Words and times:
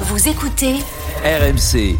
Vous 0.00 0.28
écoutez 0.28 0.74
RMC. 1.24 1.96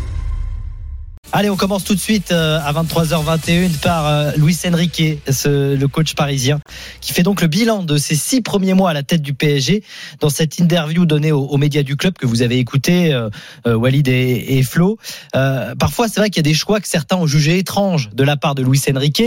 Allez, 1.33 1.50
on 1.50 1.56
commence 1.56 1.82
tout 1.85 1.94
de 1.94 2.00
suite 2.00 2.30
euh, 2.30 2.60
à 2.62 2.72
23h21 2.72 3.78
par 3.80 4.06
euh, 4.06 4.30
Luis 4.37 4.56
Enrique, 4.66 5.03
ce- 5.30 5.75
le 5.75 5.88
coach 5.88 6.14
parisien, 6.14 6.61
qui 7.01 7.12
fait 7.12 7.22
donc 7.22 7.40
le 7.40 7.48
bilan 7.48 7.82
de 7.82 7.96
ses 7.98 8.14
six 8.14 8.43
premiers 8.43 8.74
mois 8.74 8.90
à 8.90 8.93
la 8.93 9.03
tête 9.03 9.22
du 9.22 9.35
PSG. 9.35 9.82
Dans 10.21 10.29
cette 10.30 10.59
interview 10.59 11.04
donnée 11.04 11.32
aux, 11.32 11.45
aux 11.46 11.56
médias 11.56 11.82
du 11.82 11.96
club 11.96 12.14
que 12.14 12.27
vous 12.27 12.43
avez 12.43 12.59
écouté, 12.59 13.12
euh, 13.12 13.29
euh, 13.67 13.75
Walid 13.75 14.07
et, 14.09 14.59
et 14.59 14.63
Flo, 14.63 14.99
euh, 15.35 15.75
parfois 15.75 16.09
c'est 16.09 16.21
vrai 16.21 16.31
qu'il 16.31 16.39
y 16.47 16.49
a 16.49 16.51
des 16.51 16.55
choix 16.55 16.81
que 16.81 16.89
certains 16.89 17.17
ont 17.17 17.27
jugés 17.27 17.59
étranges 17.59 18.11
de 18.13 18.23
la 18.25 18.37
part 18.37 18.55
de 18.55 18.63
Luis 18.63 18.81
Enrique. 18.95 19.23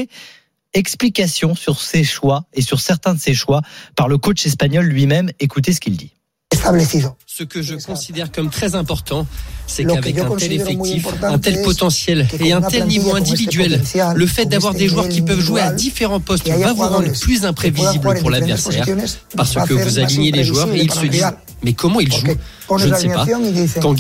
Explication 0.73 1.55
sur 1.55 1.81
ses 1.81 2.03
choix 2.03 2.45
et 2.53 2.61
sur 2.61 2.79
certains 2.79 3.15
de 3.15 3.19
ses 3.19 3.33
choix 3.33 3.61
par 3.95 4.07
le 4.07 4.17
coach 4.19 4.45
espagnol 4.45 4.85
lui-même. 4.85 5.31
Écoutez 5.39 5.73
ce 5.73 5.79
qu'il 5.81 5.97
dit. 5.97 6.11
Establecido. 6.59 7.15
Ce 7.25 7.43
que 7.43 7.61
je 7.61 7.75
considère 7.75 8.31
comme 8.31 8.49
très 8.49 8.75
important, 8.75 9.25
c'est 9.65 9.85
qu'avec 9.85 10.17
un 10.19 10.35
tel 10.35 10.53
effectif, 10.53 11.07
un 11.23 11.39
tel 11.39 11.61
potentiel 11.61 12.27
et 12.39 12.51
un 12.53 12.61
tel 12.61 12.85
niveau 12.85 13.15
individuel, 13.15 13.81
le 14.15 14.27
fait 14.27 14.45
d'avoir 14.45 14.73
des 14.73 14.87
joueurs 14.87 15.09
qui 15.09 15.21
peuvent 15.21 15.39
jouer 15.39 15.61
à 15.61 15.71
différents 15.71 16.19
postes 16.19 16.47
va 16.47 16.73
vous 16.73 16.83
rendre 16.83 17.11
plus 17.19 17.45
imprévisible 17.45 18.19
pour 18.19 18.29
l'adversaire 18.29 18.85
parce 19.35 19.55
que 19.55 19.73
vous 19.73 19.99
alignez 19.99 20.31
les 20.31 20.43
joueurs 20.43 20.71
et 20.73 20.81
ils 20.81 20.91
se 20.91 21.05
disent 21.05 21.31
mais 21.61 21.73
comment 21.73 21.99
il 21.99 22.11
joue? 22.11 22.25
Porque 22.25 22.37
pones 22.67 22.79
Je 22.79 22.87
ne 22.87 22.95
sais 22.95 23.09
pas. 23.09 23.25
¿cómo 23.81 23.95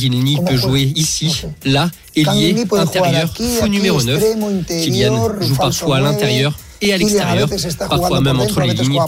peut 0.45 0.55
jouer 0.55 0.83
ici, 0.95 1.43
là, 1.65 1.89
ailier, 2.15 2.55
intérieur, 2.71 3.33
faux 3.35 3.65
aquí, 3.65 3.69
numéro 3.69 4.01
9. 4.01 4.15
extremo, 4.15 4.49
Kylian 4.65 5.41
joue 5.41 5.55
parfois 5.55 5.97
à 5.97 5.99
l'intérieur 5.99 6.57
et 6.81 6.93
à 6.93 6.97
l'extérieur, 6.97 7.49
parfois 7.89 8.21
même 8.21 8.39
entre 8.39 8.61
les 8.61 8.73
lignes. 8.73 8.99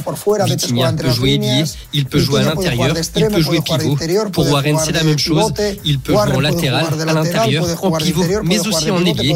Vitinha 0.46 0.94
peut 0.94 1.10
jouer 1.10 1.34
ailier, 1.34 1.64
il 1.94 2.06
peut 2.06 2.20
jouer 2.20 2.42
à 2.42 2.44
l'intérieur, 2.44 2.96
il 3.16 3.28
peut 3.28 3.42
jouer 3.42 3.62
pivot. 3.62 3.98
Pour 4.32 4.50
Warren, 4.52 4.78
c'est 4.84 4.92
la 4.92 5.04
même 5.04 5.18
chose. 5.18 5.54
Il 5.86 6.00
peut 6.00 6.14
jouer 6.14 6.36
en 6.36 6.40
latéral, 6.40 6.86
à 7.08 7.14
l'intérieur, 7.14 7.66
en 7.84 7.92
pivot, 7.98 8.24
mais 8.44 8.60
aussi 8.68 8.92
en 8.92 9.06
ailier. 9.06 9.36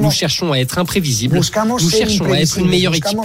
Nous 0.00 0.10
cherchons 0.10 0.52
à 0.52 0.58
être 0.58 0.78
imprévisibles. 0.78 1.36
Nous 1.36 1.90
cherchons 1.90 2.32
à 2.32 2.40
être 2.40 2.58
une 2.58 2.68
meilleure 2.68 2.94
équipe. 2.94 3.18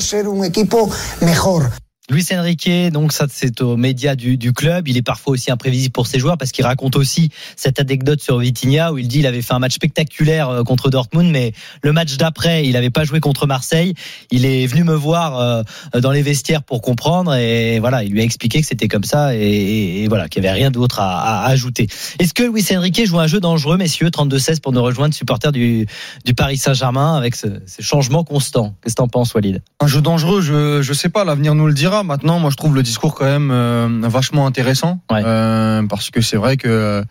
Luis 2.09 2.25
Enrique, 2.31 2.69
donc 2.94 3.11
ça 3.11 3.25
c'est 3.30 3.59
aux 3.59 3.75
médias 3.75 4.16
du, 4.16 4.38
du 4.38 4.53
club. 4.53 4.88
Il 4.88 4.95
est 4.95 5.02
parfois 5.02 5.33
aussi 5.33 5.52
imprévisible 5.52 5.91
pour 5.91 6.08
ses 6.08 6.19
joueurs 6.19 6.38
parce 6.38 6.53
qu'il 6.53 6.64
raconte 6.64 6.95
aussi 6.95 7.31
cette 7.58 7.81
anecdote 7.81 8.22
sur 8.22 8.39
Vitinha 8.39 8.94
où 8.94 8.97
il 8.97 9.09
dit 9.09 9.19
il 9.19 9.25
avait 9.25 9.41
fait 9.41 9.53
un 9.53 9.59
match 9.59 9.73
spectaculaire 9.73 10.47
euh, 10.49 10.64
contre 10.64 10.89
Dortmund, 10.89 11.30
mais 11.30 11.52
le 11.81 11.91
match 11.91 12.16
d'après 12.16 12.66
il 12.66 12.73
n'avait 12.73 12.91
pas 12.91 13.03
joué 13.03 13.19
contre 13.19 13.45
Marseille. 13.45 13.94
Il 14.31 14.45
est 14.45 14.67
venu 14.67 14.86
me 14.86 14.94
voir 14.94 15.38
euh, 15.38 15.64
dans 15.99 16.11
les 16.11 16.22
vestiaires 16.22 16.64
pour 16.64 16.81
comprendre 16.81 17.36
et 17.36 17.80
voilà, 17.80 18.05
il 18.05 18.14
lui 18.14 18.21
a 18.21 18.23
expliqué 18.23 18.61
que 18.61 18.67
c'était 18.67 18.88
comme 18.88 19.03
ça 19.03 19.36
et, 19.36 20.08
voilà 20.08 20.30
qu'il 20.30 20.42
n'y 20.44 20.47
avait 20.47 20.58
rien 20.58 20.71
d'autre 20.71 21.02
à, 21.02 21.45
ajouter. 21.47 21.88
Est-ce 22.19 22.33
que 22.33 22.44
Luis 22.44 22.66
Enrique 22.71 23.05
joue 23.05 23.19
un 23.19 23.27
jeu 23.27 23.42
dangereux, 23.42 23.75
messieurs 23.75 24.08
32-16 24.08 24.61
pour 24.61 24.71
nous 24.71 24.81
rejoindre, 24.81 25.14
supporters 25.14 25.52
du, 25.52 25.86
du 26.23 26.33
Paris 26.33 26.55
Saint-Germain 26.55 27.17
avec 27.17 27.36
ce, 27.36 27.47
ce 27.66 27.81
changement 27.81 28.23
constant? 28.23 28.75
Qu'est-ce 28.81 28.95
que 28.95 29.02
t'en 29.02 29.09
penses, 29.09 29.33
Walid? 29.33 29.61
Un 29.81 29.88
jeu 29.88 29.99
dangereux, 29.99 30.39
je 30.39 30.81
je 30.81 30.94
sais 30.94 31.09
pas, 31.09 31.25
l'avenir 31.25 31.53
nous 31.53 31.67
le 31.67 31.73
dira. 31.73 31.96
Maintenant, 32.03 32.39
moi 32.39 32.49
je 32.49 32.55
trouve 32.55 32.75
le 32.75 32.83
discours 32.83 33.15
quand 33.15 33.25
même 33.25 33.51
euh, 33.51 33.87
vachement 34.03 34.45
intéressant 34.45 34.99
Ouais. 35.11 35.21
Euh, 35.25 35.83
parce 35.83 36.09
que 36.09 36.21
c'est 36.21 36.37
vrai 36.37 36.57
que 36.57 37.03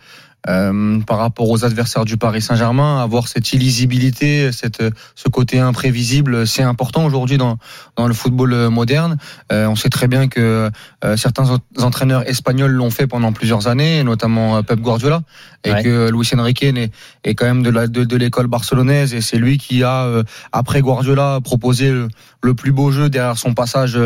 euh, 0.47 0.99
par 1.01 1.17
rapport 1.17 1.49
aux 1.49 1.65
adversaires 1.65 2.05
du 2.05 2.17
Paris 2.17 2.41
Saint-Germain, 2.41 3.01
avoir 3.01 3.27
cette 3.27 3.51
illisibilité, 3.53 4.51
cette 4.51 4.81
ce 5.15 5.29
côté 5.29 5.59
imprévisible, 5.59 6.47
c'est 6.47 6.63
important 6.63 7.05
aujourd'hui 7.05 7.37
dans 7.37 7.57
dans 7.95 8.07
le 8.07 8.13
football 8.13 8.69
moderne. 8.69 9.17
Euh, 9.51 9.67
on 9.67 9.75
sait 9.75 9.89
très 9.89 10.07
bien 10.07 10.27
que 10.27 10.69
euh, 11.03 11.17
certains 11.17 11.49
en- 11.51 11.59
entraîneurs 11.83 12.27
espagnols 12.29 12.71
l'ont 12.71 12.89
fait 12.91 13.07
pendant 13.07 13.33
plusieurs 13.33 13.67
années, 13.67 14.03
notamment 14.03 14.57
euh, 14.57 14.61
Pep 14.61 14.79
Guardiola, 14.79 15.21
et 15.63 15.71
Ouais. 15.71 15.83
que 15.83 16.09
Luis 16.11 16.29
Enrique 16.37 16.63
est, 16.63 16.91
est 17.23 17.35
quand 17.35 17.45
même 17.45 17.63
de 17.63 17.69
la 17.69 17.87
de, 17.87 18.03
de 18.03 18.15
l'école 18.17 18.47
barcelonaise 18.47 19.13
et 19.13 19.21
c'est 19.21 19.37
lui 19.37 19.57
qui 19.57 19.83
a 19.83 20.03
euh, 20.05 20.23
après 20.51 20.81
Guardiola 20.81 21.39
proposé 21.43 21.91
le, 21.91 22.07
le 22.41 22.53
plus 22.53 22.71
beau 22.71 22.91
jeu 22.91 23.09
derrière 23.09 23.37
son 23.37 23.53
passage 23.53 23.99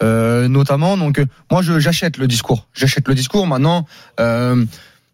notamment. 0.00 0.96
Donc 0.96 1.20
moi 1.50 1.62
je 1.62 1.78
j'achète 1.78 2.16
le 2.16 2.26
discours, 2.26 2.66
j'achète 2.74 3.08
le 3.08 3.14
discours. 3.14 3.46
Maintenant. 3.46 3.86
Euh, 4.20 4.64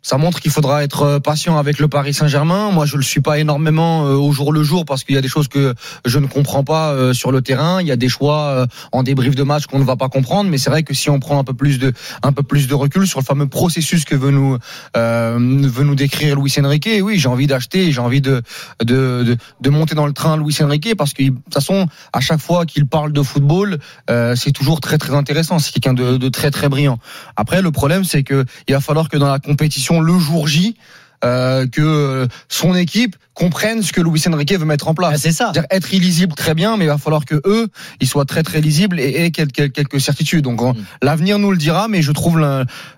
ça 0.03 0.17
montre 0.17 0.41
qu'il 0.41 0.51
faudra 0.51 0.85
être 0.85 1.03
euh, 1.03 1.19
patient 1.19 1.59
avec 1.59 1.79
le 1.79 1.89
Paris 1.89 2.15
Saint-Germain. 2.15 2.71
Moi, 2.71 2.87
je 2.87 2.97
le 2.97 3.03
suis 3.03 3.21
pas 3.21 3.39
énormément 3.39 4.07
euh, 4.07 4.15
au 4.15 4.33
jour 4.33 4.53
le 4.53 4.63
jour 4.63 4.85
parce 4.85 5.03
qu'il 5.03 5.15
y 5.15 5.19
a 5.19 5.21
des 5.21 5.29
choses 5.29 5.49
que 5.49 5.75
je 6.05 6.19
ne 6.19 6.27
comprends 6.27 6.63
pas 6.65 6.93
euh, 6.93 7.13
sur 7.13 7.33
le 7.33 7.43
terrain. 7.43 7.81
Il 7.81 7.89
y 7.89 7.93
a 7.93 7.97
des 7.97 8.09
choix 8.09 8.67
en 8.93 9.03
débrief 9.03 9.35
de 9.35 9.43
match 9.43 9.67
qu'on 9.67 9.79
ne 9.79 9.85
va 9.85 9.97
pas 9.97 10.09
comprendre. 10.09 10.51
Mais 10.51 10.59
c'est 10.59 10.71
vrai 10.71 10.83
que 10.83 10.95
si 10.95 11.11
on 11.11 11.19
prend 11.19 11.39
un 11.39 11.45
peu 11.45 11.55
plus 11.55 11.79
de 11.79 11.93
un 12.23 12.33
peu 12.33 12.43
plus 12.43 12.69
de 12.69 12.75
recul 12.75 13.07
sur 13.07 13.21
le 13.21 13.25
fameux 13.25 13.49
processus 13.49 14.05
que 14.05 14.15
veut 14.15 14.31
nous 14.31 14.59
veut 14.95 15.85
nous 15.85 15.95
décrire 15.95 16.41
Luis 16.41 16.55
Enrique, 16.59 16.89
oui, 17.03 17.19
j'ai 17.19 17.29
envie 17.29 17.47
d'acheter, 17.47 17.93
j'ai 17.93 18.01
envie 18.01 18.21
de, 18.21 18.43
de 18.83 19.37
de 19.61 19.71
monter 19.71 19.95
dans 19.95 20.07
le 20.07 20.13
train 20.13 20.37
Luis 20.37 20.57
Enrique 20.63 20.95
parce 20.97 21.13
que 21.13 21.23
de 21.25 21.31
toute 21.31 21.55
façon, 21.55 21.87
à 22.13 22.21
chaque 22.21 22.41
fois 22.41 22.67
qu'il 22.67 22.87
parle 22.87 23.13
de 23.13 23.23
football, 23.23 23.79
c'est 24.09 24.53
toujours 24.53 24.81
très 24.81 24.99
très 24.99 25.15
intéressant. 25.15 25.59
C'est 25.59 25.73
quelqu'un 25.73 25.95
de, 25.95 26.17
de 26.17 26.29
très 26.29 26.51
très 26.51 26.69
brillant. 26.69 26.99
Après, 27.37 27.63
le 27.63 27.71
problème, 27.71 28.05
c'est 28.05 28.23
que 28.23 28.45
il 28.69 28.75
va 28.75 28.81
falloir 28.81 29.09
que 29.09 29.17
dans 29.17 29.29
la 29.29 29.39
compétition 29.39 29.88
le 30.01 30.19
jour 30.19 30.47
J, 30.49 30.77
euh, 31.25 31.67
que 31.67 32.29
son 32.49 32.75
équipe 32.77 33.17
comprenne 33.35 33.83
ce 33.83 33.93
que 33.93 34.01
Luis 34.01 34.23
Enrique 34.33 34.53
veut 34.57 34.65
mettre 34.65 34.87
en 34.89 34.95
place. 34.95 35.13
Ah, 35.15 35.19
C'est 35.19 35.33
ça. 35.33 35.51
C'est-à-dire 35.53 35.67
être 35.71 35.93
illisible 35.93 36.35
très 36.35 36.55
bien, 36.55 36.77
mais 36.77 36.85
il 36.85 36.89
va 36.89 36.99
falloir 36.99 37.25
que 37.25 37.41
eux, 37.45 37.69
ils 38.01 38.07
soient 38.07 38.25
très 38.25 38.43
très 38.45 38.61
lisibles 38.61 39.01
et 39.01 39.25
aient 39.25 39.31
quelques, 39.33 39.73
quelques 39.73 40.01
certitudes. 40.01 40.45
Donc 40.45 40.63
on- 40.63 40.75
Mm. 40.75 40.85
l'avenir 41.03 41.39
nous 41.39 41.51
le 41.51 41.57
dira, 41.57 41.89
mais 41.89 42.03
je 42.03 42.13
trouve 42.13 42.41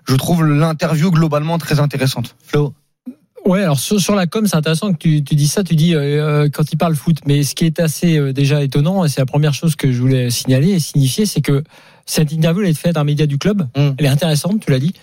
je 0.07 0.15
trouve 0.15 0.45
l'interview 0.45 1.09
globalement 1.11 1.57
très 1.57 1.79
intéressante. 1.79 2.35
Flo 2.45 2.73
Ouais, 3.43 3.63
alors 3.63 3.79
sur, 3.79 3.99
sur 3.99 4.13
la 4.13 4.27
com, 4.27 4.45
c'est 4.45 4.55
intéressant 4.55 4.93
que 4.93 4.99
tu, 4.99 5.23
tu 5.23 5.33
dis 5.33 5.47
ça. 5.47 5.63
Tu 5.63 5.75
dis 5.75 5.95
euh, 5.95 6.43
euh, 6.43 6.49
quand 6.53 6.71
il 6.71 6.77
parle 6.77 6.95
foot, 6.95 7.17
mais 7.25 7.41
ce 7.41 7.55
qui 7.55 7.65
est 7.65 7.79
assez 7.79 8.19
euh, 8.19 8.33
déjà 8.33 8.61
étonnant, 8.61 9.03
et 9.03 9.09
c'est 9.09 9.19
la 9.19 9.25
première 9.25 9.55
chose 9.55 9.75
que 9.75 9.91
je 9.91 9.99
voulais 9.99 10.29
signaler 10.29 10.69
et 10.73 10.79
signifier, 10.79 11.25
c'est 11.25 11.41
que 11.41 11.63
cette 12.11 12.31
interview 12.33 12.63
elle 12.63 12.69
est 12.69 12.73
faite 12.73 12.95
d'un 12.95 13.03
média 13.03 13.25
du 13.25 13.37
club. 13.37 13.67
Mm. 13.75 13.91
Elle 13.97 14.05
est 14.05 14.09
intéressante, 14.09 14.59
tu 14.65 14.71
l'as 14.71 14.79
dit, 14.79 14.93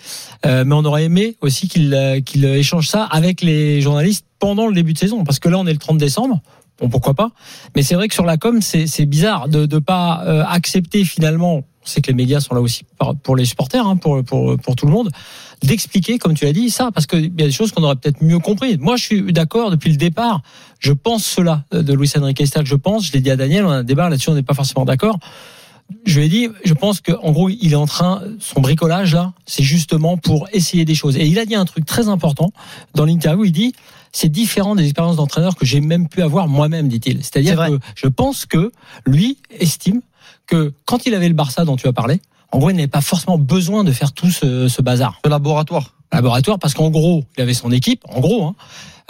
Euh, 0.46 0.64
mais 0.64 0.74
on 0.74 0.84
aurait 0.84 1.04
aimé 1.04 1.36
aussi 1.40 1.66
qu'il 1.68 1.92
euh, 1.94 2.20
qu'il 2.20 2.44
échange 2.44 2.86
ça 2.86 3.04
avec 3.04 3.40
les 3.40 3.80
journalistes 3.80 4.26
pendant 4.38 4.66
le 4.68 4.74
début 4.74 4.92
de 4.92 4.98
saison, 4.98 5.24
parce 5.24 5.38
que 5.38 5.48
là 5.48 5.58
on 5.58 5.66
est 5.66 5.72
le 5.72 5.78
30 5.78 5.98
décembre. 5.98 6.40
Bon, 6.78 6.88
pourquoi 6.88 7.14
pas 7.14 7.30
Mais 7.74 7.82
c'est 7.82 7.96
vrai 7.96 8.06
que 8.06 8.14
sur 8.14 8.24
la 8.24 8.36
com, 8.36 8.60
c'est 8.62 8.86
c'est 8.86 9.06
bizarre 9.06 9.48
de 9.48 9.66
ne 9.66 9.78
pas 9.80 10.22
euh, 10.26 10.44
accepter 10.46 11.04
finalement. 11.04 11.56
On 11.56 11.86
sait 11.90 12.02
que 12.02 12.08
les 12.08 12.14
médias 12.14 12.40
sont 12.40 12.54
là 12.54 12.60
aussi 12.60 12.82
pour 13.22 13.34
les 13.34 13.46
supporters, 13.46 13.86
hein, 13.86 13.96
pour, 13.96 14.22
pour, 14.22 14.58
pour 14.58 14.76
tout 14.76 14.84
le 14.84 14.92
monde 14.92 15.10
d'expliquer, 15.62 16.18
comme 16.18 16.34
tu 16.34 16.44
l'as 16.44 16.52
dit, 16.52 16.70
ça, 16.70 16.90
parce 16.92 17.06
qu'il 17.06 17.24
y 17.24 17.42
a 17.42 17.46
des 17.46 17.52
choses 17.52 17.72
qu'on 17.72 17.82
aurait 17.82 17.96
peut-être 17.96 18.22
mieux 18.22 18.38
compris. 18.38 18.76
Moi, 18.78 18.96
je 18.96 19.04
suis 19.04 19.32
d'accord 19.32 19.70
depuis 19.70 19.90
le 19.90 19.96
départ. 19.96 20.42
Je 20.78 20.92
pense 20.92 21.24
cela 21.24 21.64
euh, 21.74 21.82
de 21.82 21.92
Luis 21.94 22.12
Enrique. 22.16 22.38
Que 22.38 22.64
je 22.64 22.74
pense, 22.74 23.06
je 23.06 23.12
l'ai 23.12 23.20
dit 23.20 23.30
à 23.30 23.36
Daniel, 23.36 23.64
on 23.64 23.70
a 23.70 23.76
un 23.76 23.84
débat 23.84 24.08
là-dessus, 24.08 24.30
on 24.30 24.34
n'est 24.34 24.42
pas 24.42 24.54
forcément 24.54 24.84
d'accord. 24.84 25.18
Je 26.04 26.18
lui 26.18 26.26
ai 26.26 26.28
dit, 26.28 26.48
je 26.64 26.74
pense 26.74 27.00
qu'en 27.00 27.32
gros, 27.32 27.48
il 27.48 27.72
est 27.72 27.76
en 27.76 27.86
train, 27.86 28.22
son 28.40 28.60
bricolage 28.60 29.14
là, 29.14 29.32
c'est 29.46 29.62
justement 29.62 30.16
pour 30.16 30.48
essayer 30.52 30.84
des 30.84 30.94
choses. 30.94 31.16
Et 31.16 31.26
il 31.26 31.38
a 31.38 31.46
dit 31.46 31.54
un 31.54 31.64
truc 31.64 31.86
très 31.86 32.08
important 32.08 32.52
dans 32.94 33.04
l'interview. 33.04 33.44
Il 33.44 33.52
dit, 33.52 33.72
c'est 34.12 34.28
différent 34.28 34.74
des 34.74 34.84
expériences 34.84 35.16
d'entraîneur 35.16 35.56
que 35.56 35.64
j'ai 35.64 35.80
même 35.80 36.08
pu 36.08 36.22
avoir 36.22 36.48
moi-même, 36.48 36.88
dit-il. 36.88 37.24
C'est 37.24 37.32
C'est-à-dire 37.32 37.66
que 37.66 37.78
je 37.94 38.06
pense 38.06 38.46
que 38.46 38.72
lui 39.06 39.38
estime 39.58 40.02
que 40.46 40.72
quand 40.84 41.06
il 41.06 41.14
avait 41.14 41.28
le 41.28 41.34
Barça 41.34 41.64
dont 41.64 41.76
tu 41.76 41.86
as 41.86 41.92
parlé, 41.92 42.20
en 42.52 42.58
gros, 42.58 42.70
il 42.70 42.76
n'avait 42.76 42.88
pas 42.88 43.02
forcément 43.02 43.38
besoin 43.38 43.84
de 43.84 43.92
faire 43.92 44.12
tout 44.12 44.30
ce, 44.30 44.68
ce 44.68 44.82
bazar 44.82 45.20
Ce 45.24 45.30
laboratoire 45.30 45.94
laboratoire 46.12 46.58
parce 46.58 46.74
qu'en 46.74 46.90
gros, 46.90 47.24
il 47.36 47.42
avait 47.42 47.54
son 47.54 47.70
équipe, 47.70 48.02
en 48.08 48.20
gros, 48.20 48.44
hein, 48.44 48.54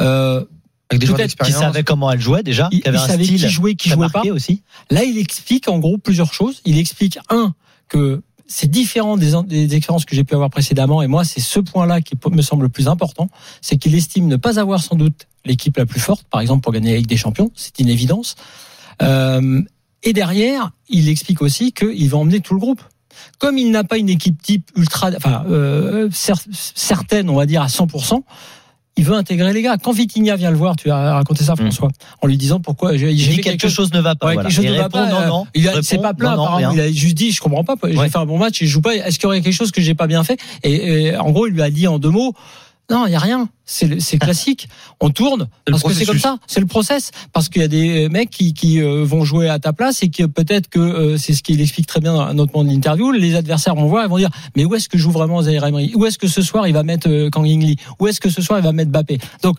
euh, 0.01 0.45
avec 0.91 1.01
des 1.01 1.07
joueurs 1.07 1.19
Peut-être 1.19 1.31
qui 1.31 1.37
d'expérience. 1.37 1.61
savait 1.73 1.85
comment 1.85 2.11
elle 2.11 2.21
jouait 2.21 2.43
déjà, 2.43 2.69
il, 2.73 2.81
qui 2.81 2.89
avait 2.89 2.99
il 2.99 3.01
un 3.01 3.07
savait 3.07 3.25
style 3.25 3.41
qui 3.41 3.49
jouait, 3.49 3.75
qui 3.75 3.89
jouait 3.91 4.09
pas. 4.09 4.23
aussi. 4.33 4.63
Là, 4.91 5.05
il 5.05 5.19
explique 5.19 5.69
en 5.69 5.79
gros 5.79 5.99
plusieurs 5.99 6.33
choses. 6.33 6.61
Il 6.65 6.79
explique 6.79 7.19
un 7.31 7.55
que 7.89 8.23
c'est 8.47 8.71
différent 8.71 9.19
des, 9.19 9.33
des 9.43 9.75
expériences 9.77 10.07
que 10.07 10.17
j'ai 10.17 10.25
pu 10.25 10.33
avoir 10.35 10.49
précédemment, 10.49 11.03
et 11.03 11.07
moi, 11.07 11.25
c'est 11.25 11.41
ce 11.41 11.61
point-là 11.61 12.01
qui 12.01 12.15
me 12.31 12.41
semble 12.41 12.63
le 12.63 12.69
plus 12.71 12.89
important, 12.89 13.29
c'est 13.61 13.77
qu'il 13.77 13.95
estime 13.95 14.27
ne 14.27 14.37
pas 14.37 14.59
avoir 14.59 14.83
sans 14.83 14.97
doute 14.97 15.27
l'équipe 15.45 15.77
la 15.77 15.85
plus 15.85 16.01
forte, 16.01 16.25
par 16.31 16.41
exemple 16.41 16.63
pour 16.63 16.73
gagner 16.73 16.93
la 16.93 16.97
Ligue 16.97 17.07
des 17.09 17.17
Champions, 17.19 17.51
c'est 17.55 17.79
une 17.79 17.91
évidence. 17.91 18.37
Euh, 19.03 19.61
et 20.03 20.13
derrière, 20.13 20.71
il 20.89 21.09
explique 21.09 21.43
aussi 21.43 21.73
qu'il 21.73 22.09
va 22.09 22.17
emmener 22.19 22.41
tout 22.41 22.55
le 22.55 22.61
groupe. 22.61 22.81
Comme 23.39 23.59
il 23.59 23.71
n'a 23.71 23.85
pas 23.85 23.99
une 23.99 24.09
équipe 24.09 24.41
type 24.43 24.71
ultra, 24.77 25.11
enfin 25.17 25.45
euh, 25.51 26.09
cer- 26.11 26.47
certaine, 26.53 27.29
on 27.29 27.35
va 27.35 27.47
dire 27.47 27.63
à 27.63 27.67
100%, 27.67 28.23
il 28.99 29.05
veut 29.05 29.15
intégrer 29.15 29.53
les 29.55 29.63
gars. 29.63 29.77
Quand 29.83 29.93
Vitinha 29.93 30.37
vient 30.37 30.51
le 30.51 30.57
voir, 30.59 30.77
tu 30.77 30.91
as 30.91 31.15
raconté 31.15 31.43
ça, 31.45 31.57
François, 31.57 31.89
en 32.21 32.27
lui 32.27 32.37
disant 32.37 32.61
pourquoi 32.61 32.97
j'ai 32.97 33.15
dit 33.15 33.25
fait 33.37 33.41
quelque 33.41 33.69
chose 33.69 33.93
ne 33.95 34.01
va 34.01 34.15
pas. 34.15 34.27
Ouais, 34.27 34.35
voilà. 34.35 34.49
quelque 34.51 34.57
chose 34.57 34.65
Il 34.67 34.73
ne 34.73 34.77
va 34.77 34.83
répond 34.85 34.99
pas, 34.99 35.07
non, 35.11 35.21
euh, 35.21 35.27
non. 35.29 35.47
Il 35.55 35.69
a- 35.69 35.83
c'est 35.83 35.99
pas 35.99 36.13
plein, 36.13 36.37
non, 36.37 36.59
non. 36.61 36.73
Il 36.73 36.81
a 36.81 36.93
juste 36.93 37.15
dit, 37.17 37.33
je 37.33 37.41
comprends 37.41 37.65
pas. 37.65 37.77
J'ai 37.89 37.97
Ouais. 37.97 38.09
fait 38.11 38.19
un 38.19 38.27
bon 38.27 38.37
match 38.39 38.59
je 38.61 38.67
joue 38.67 38.83
pas. 38.83 38.95
Est-ce 38.95 39.19
qu'il 39.19 39.25
y 39.25 39.27
aurait 39.27 39.41
quelque 39.41 39.55
chose 39.55 39.71
que 39.71 39.81
j'ai 39.81 39.95
pas 39.95 40.07
bien 40.07 40.23
fait? 40.25 40.39
Et, 40.65 41.05
et 41.07 41.17
en 41.17 41.31
gros, 41.31 41.47
il 41.47 41.55
lui 41.55 41.63
a 41.63 41.71
dit 41.71 41.87
en 41.87 41.99
deux 41.99 42.11
mots. 42.11 42.35
Non, 42.91 43.07
il 43.07 43.13
y 43.13 43.17
a 43.17 43.19
rien. 43.19 43.49
C'est 43.67 44.19
classique. 44.19 44.67
On 44.99 45.11
tourne 45.11 45.49
parce 45.67 45.83
que 45.83 45.93
c'est 45.93 46.07
comme 46.07 46.19
ça. 46.19 46.39
C'est 46.47 46.61
le 46.61 46.67
process. 46.67 47.11
Parce 47.35 47.51
qu'il 47.51 47.61
y 47.61 47.65
a 47.65 47.69
des 47.69 48.09
mecs 48.09 48.31
qui, 48.31 48.55
qui 48.55 48.81
euh, 48.81 49.05
vont 49.05 49.25
jouer 49.25 49.51
à 49.51 49.59
ta 49.59 49.75
place 49.75 50.03
et 50.03 50.09
que 50.09 50.25
peut-être 50.25 50.69
que 50.69 50.79
euh, 50.79 51.17
c'est 51.19 51.35
ce 51.35 51.43
qu'il 51.43 51.61
explique 51.61 51.87
très 51.87 52.01
bien 52.01 52.15
dans 52.15 52.33
notre 52.33 52.53
moment 52.55 52.65
de 52.65 52.75
l'interview. 52.75 53.13
Les 53.13 53.35
adversaires 53.35 53.75
vont 53.75 53.87
voir 53.87 54.07
et 54.07 54.09
vont 54.09 54.17
dire 54.17 54.31
mais 54.57 54.65
où 54.65 54.75
est-ce 54.75 54.89
que 54.89 54.97
joue 54.97 55.11
vraiment 55.11 55.43
Zaire 55.43 55.67
Emery? 55.67 55.93
Où 55.95 56.07
est-ce 56.07 56.19
que 56.19 56.29
ce 56.29 56.41
soir 56.41 56.67
il 56.67 56.73
va 56.73 56.83
mettre 56.83 57.11
euh, 57.11 57.29
Kang 57.29 57.47
In 57.47 57.59
Lee? 57.59 57.77
Où 58.01 58.07
est-ce 58.07 58.23
que 58.23 58.31
ce 58.31 58.41
soir 58.41 58.59
il 58.59 58.65
va 58.65 58.73
mettre 58.73 58.91
Bappé 58.91 59.19
Donc 59.43 59.59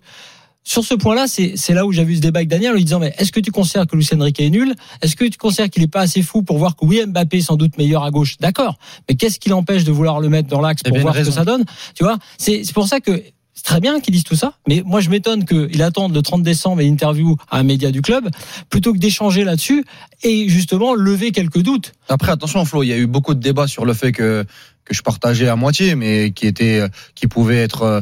sur 0.63 0.83
ce 0.83 0.93
point-là, 0.93 1.27
c'est 1.27 1.53
c'est 1.55 1.73
là 1.73 1.85
où 1.85 1.91
j'ai 1.91 2.03
vu 2.03 2.15
ce 2.15 2.21
débat 2.21 2.39
avec 2.39 2.49
Daniel 2.49 2.71
en 2.71 2.75
lui 2.75 2.83
disant 2.83 2.99
mais 2.99 3.13
est-ce 3.17 3.31
que 3.31 3.39
tu 3.39 3.51
considères 3.51 3.87
que 3.87 3.95
Luis 3.95 4.07
Enrique 4.13 4.39
est 4.39 4.49
nul? 4.49 4.75
Est-ce 5.01 5.15
que 5.15 5.25
tu 5.25 5.37
considères 5.37 5.69
qu'il 5.69 5.83
est 5.83 5.87
pas 5.87 6.01
assez 6.01 6.21
fou 6.21 6.43
pour 6.43 6.57
voir 6.57 6.75
que 6.75 6.85
oui 6.85 7.01
Mbappé 7.05 7.37
est 7.37 7.41
sans 7.41 7.55
doute 7.55 7.77
meilleur 7.77 8.03
à 8.03 8.11
gauche? 8.11 8.37
D'accord, 8.39 8.77
mais 9.07 9.15
qu'est-ce 9.15 9.39
qui 9.39 9.49
l'empêche 9.49 9.83
de 9.83 9.91
vouloir 9.91 10.19
le 10.19 10.29
mettre 10.29 10.49
dans 10.49 10.61
l'axe 10.61 10.81
a 10.85 10.89
pour 10.89 10.99
voir 10.99 11.15
une 11.15 11.23
ce 11.23 11.29
que 11.29 11.35
ça 11.35 11.45
donne? 11.45 11.65
Tu 11.95 12.03
vois, 12.03 12.17
c'est 12.37 12.71
pour 12.73 12.87
ça 12.87 12.99
que 12.99 13.23
c'est 13.53 13.65
très 13.65 13.79
bien 13.81 13.99
qu'ils 13.99 14.13
disent 14.13 14.23
tout 14.23 14.35
ça, 14.35 14.53
mais 14.67 14.83
moi 14.85 15.01
je 15.01 15.09
m'étonne 15.09 15.43
qu'il 15.43 15.81
attende 15.81 16.13
le 16.13 16.21
30 16.21 16.43
décembre 16.43 16.81
et 16.81 16.85
interview 16.85 17.35
à 17.49 17.57
un 17.57 17.63
média 17.63 17.91
du 17.91 18.01
club 18.01 18.29
plutôt 18.69 18.93
que 18.93 18.99
d'échanger 18.99 19.43
là-dessus 19.43 19.83
et 20.23 20.47
justement 20.49 20.93
lever 20.93 21.31
quelques 21.31 21.61
doutes. 21.61 21.93
Après, 22.07 22.31
attention, 22.31 22.63
Flo, 22.63 22.83
il 22.83 22.87
y 22.87 22.93
a 22.93 22.97
eu 22.97 23.07
beaucoup 23.07 23.33
de 23.33 23.39
débats 23.39 23.67
sur 23.67 23.85
le 23.85 23.93
fait 23.93 24.11
que 24.11 24.45
que 24.89 24.95
je 24.95 25.03
partageais 25.03 25.47
à 25.47 25.55
moitié, 25.55 25.93
mais 25.93 26.31
qui 26.31 26.47
était, 26.47 26.83
qui 27.13 27.27
pouvait 27.27 27.59
être 27.59 27.83
euh, 27.83 28.01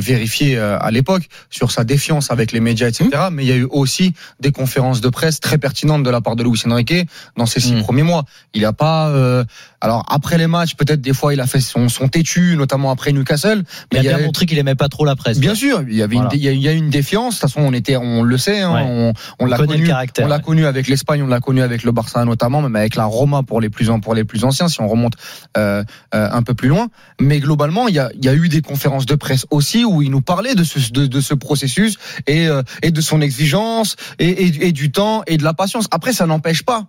vérifié 0.00 0.56
euh, 0.56 0.78
à 0.80 0.90
l'époque 0.90 1.28
sur 1.50 1.70
sa 1.70 1.84
défiance 1.84 2.30
avec 2.30 2.52
les 2.52 2.60
médias, 2.60 2.88
etc. 2.88 3.08
Mmh. 3.12 3.34
Mais 3.34 3.44
il 3.44 3.48
y 3.48 3.52
a 3.52 3.56
eu 3.56 3.64
aussi 3.70 4.14
des 4.40 4.52
conférences 4.52 5.00
de 5.00 5.08
presse 5.08 5.40
très 5.40 5.58
pertinentes 5.58 6.02
de 6.02 6.10
la 6.10 6.20
part 6.20 6.36
de 6.36 6.42
Luis 6.42 6.60
Enrique 6.66 7.08
dans 7.36 7.46
ces 7.46 7.60
six 7.60 7.74
Mm. 7.74 7.82
premiers 7.82 8.02
mois. 8.02 8.24
Il 8.54 8.64
a 8.64 8.72
pas, 8.72 9.08
euh, 9.08 9.44
alors 9.80 10.04
après 10.10 10.38
les 10.38 10.46
matchs, 10.46 10.74
peut-être 10.74 11.00
des 11.00 11.12
fois 11.12 11.32
il 11.34 11.40
a 11.40 11.46
fait 11.46 11.60
son, 11.60 11.88
son 11.88 12.08
têtu, 12.08 12.54
notamment 12.56 12.90
après 12.90 13.12
Newcastle. 13.12 13.64
Il 13.92 13.98
a 13.98 14.00
il 14.02 14.08
bien 14.08 14.16
a- 14.16 14.20
montré 14.22 14.46
qu'il 14.46 14.58
aimait 14.58 14.74
pas 14.74 14.88
trop 14.88 15.04
la 15.04 15.16
presse. 15.16 15.38
Bien 15.38 15.54
sûr, 15.54 15.82
il 15.88 15.94
y 15.96 16.02
avait 16.02 16.16
Voilà. 16.16 16.30
une, 16.34 16.40
il 16.40 16.60
y 16.62 16.68
a- 16.68 16.72
une 16.72 16.90
défiance. 16.90 17.36
De 17.36 17.40
toute 17.40 17.50
façon, 17.50 17.60
on 17.66 17.72
était, 17.72 17.96
on 17.96 18.22
le 18.22 18.38
sait, 18.38 18.60
hein, 18.60 18.72
Ouais. 18.74 18.82
on, 18.84 19.12
on 19.40 19.46
l'a 19.46 19.56
connu. 19.56 19.90
On 20.20 20.26
l'a 20.26 20.36
ouais. 20.36 20.42
connu 20.42 20.66
avec 20.66 20.88
l'Espagne, 20.88 21.22
on 21.22 21.26
l'a 21.26 21.40
connu 21.40 21.62
avec 21.62 21.82
le 21.82 21.92
Barça 21.92 22.24
notamment, 22.24 22.62
même 22.62 22.76
avec 22.76 22.94
la 22.96 23.04
Roma 23.04 23.42
pour 23.42 23.60
les 23.60 23.68
plus 23.70 23.88
pour 24.02 24.14
les 24.14 24.24
plus 24.24 24.44
anciens, 24.44 24.68
si 24.68 24.80
on 24.80 24.88
remonte 24.88 25.14
euh, 25.56 25.82
euh, 26.14 26.28
un 26.30 26.42
peu 26.42 26.54
plus 26.54 26.68
loin. 26.68 26.88
Mais 27.20 27.40
globalement, 27.40 27.88
il 27.88 27.94
y 27.94 27.98
a, 27.98 28.10
il 28.14 28.24
y 28.24 28.28
a 28.28 28.34
eu 28.34 28.48
des 28.48 28.62
conférences 28.62 29.06
de 29.06 29.14
presse 29.14 29.46
aussi 29.50 29.84
où 29.84 30.02
il 30.02 30.10
nous 30.10 30.22
parlait 30.22 30.54
de 30.54 30.64
ce 30.64 30.90
de, 30.92 31.06
de 31.06 31.20
ce 31.20 31.34
processus 31.34 31.98
et 32.26 32.46
euh, 32.46 32.62
et 32.82 32.90
de 32.90 33.00
son 33.00 33.20
exigence 33.20 33.96
et, 34.18 34.28
et, 34.28 34.68
et 34.68 34.72
du 34.72 34.90
temps 34.92 35.22
et 35.26 35.36
de 35.36 35.44
la 35.44 35.54
patience. 35.54 35.86
Après, 35.90 36.12
ça 36.12 36.26
n'empêche 36.26 36.62
pas 36.62 36.86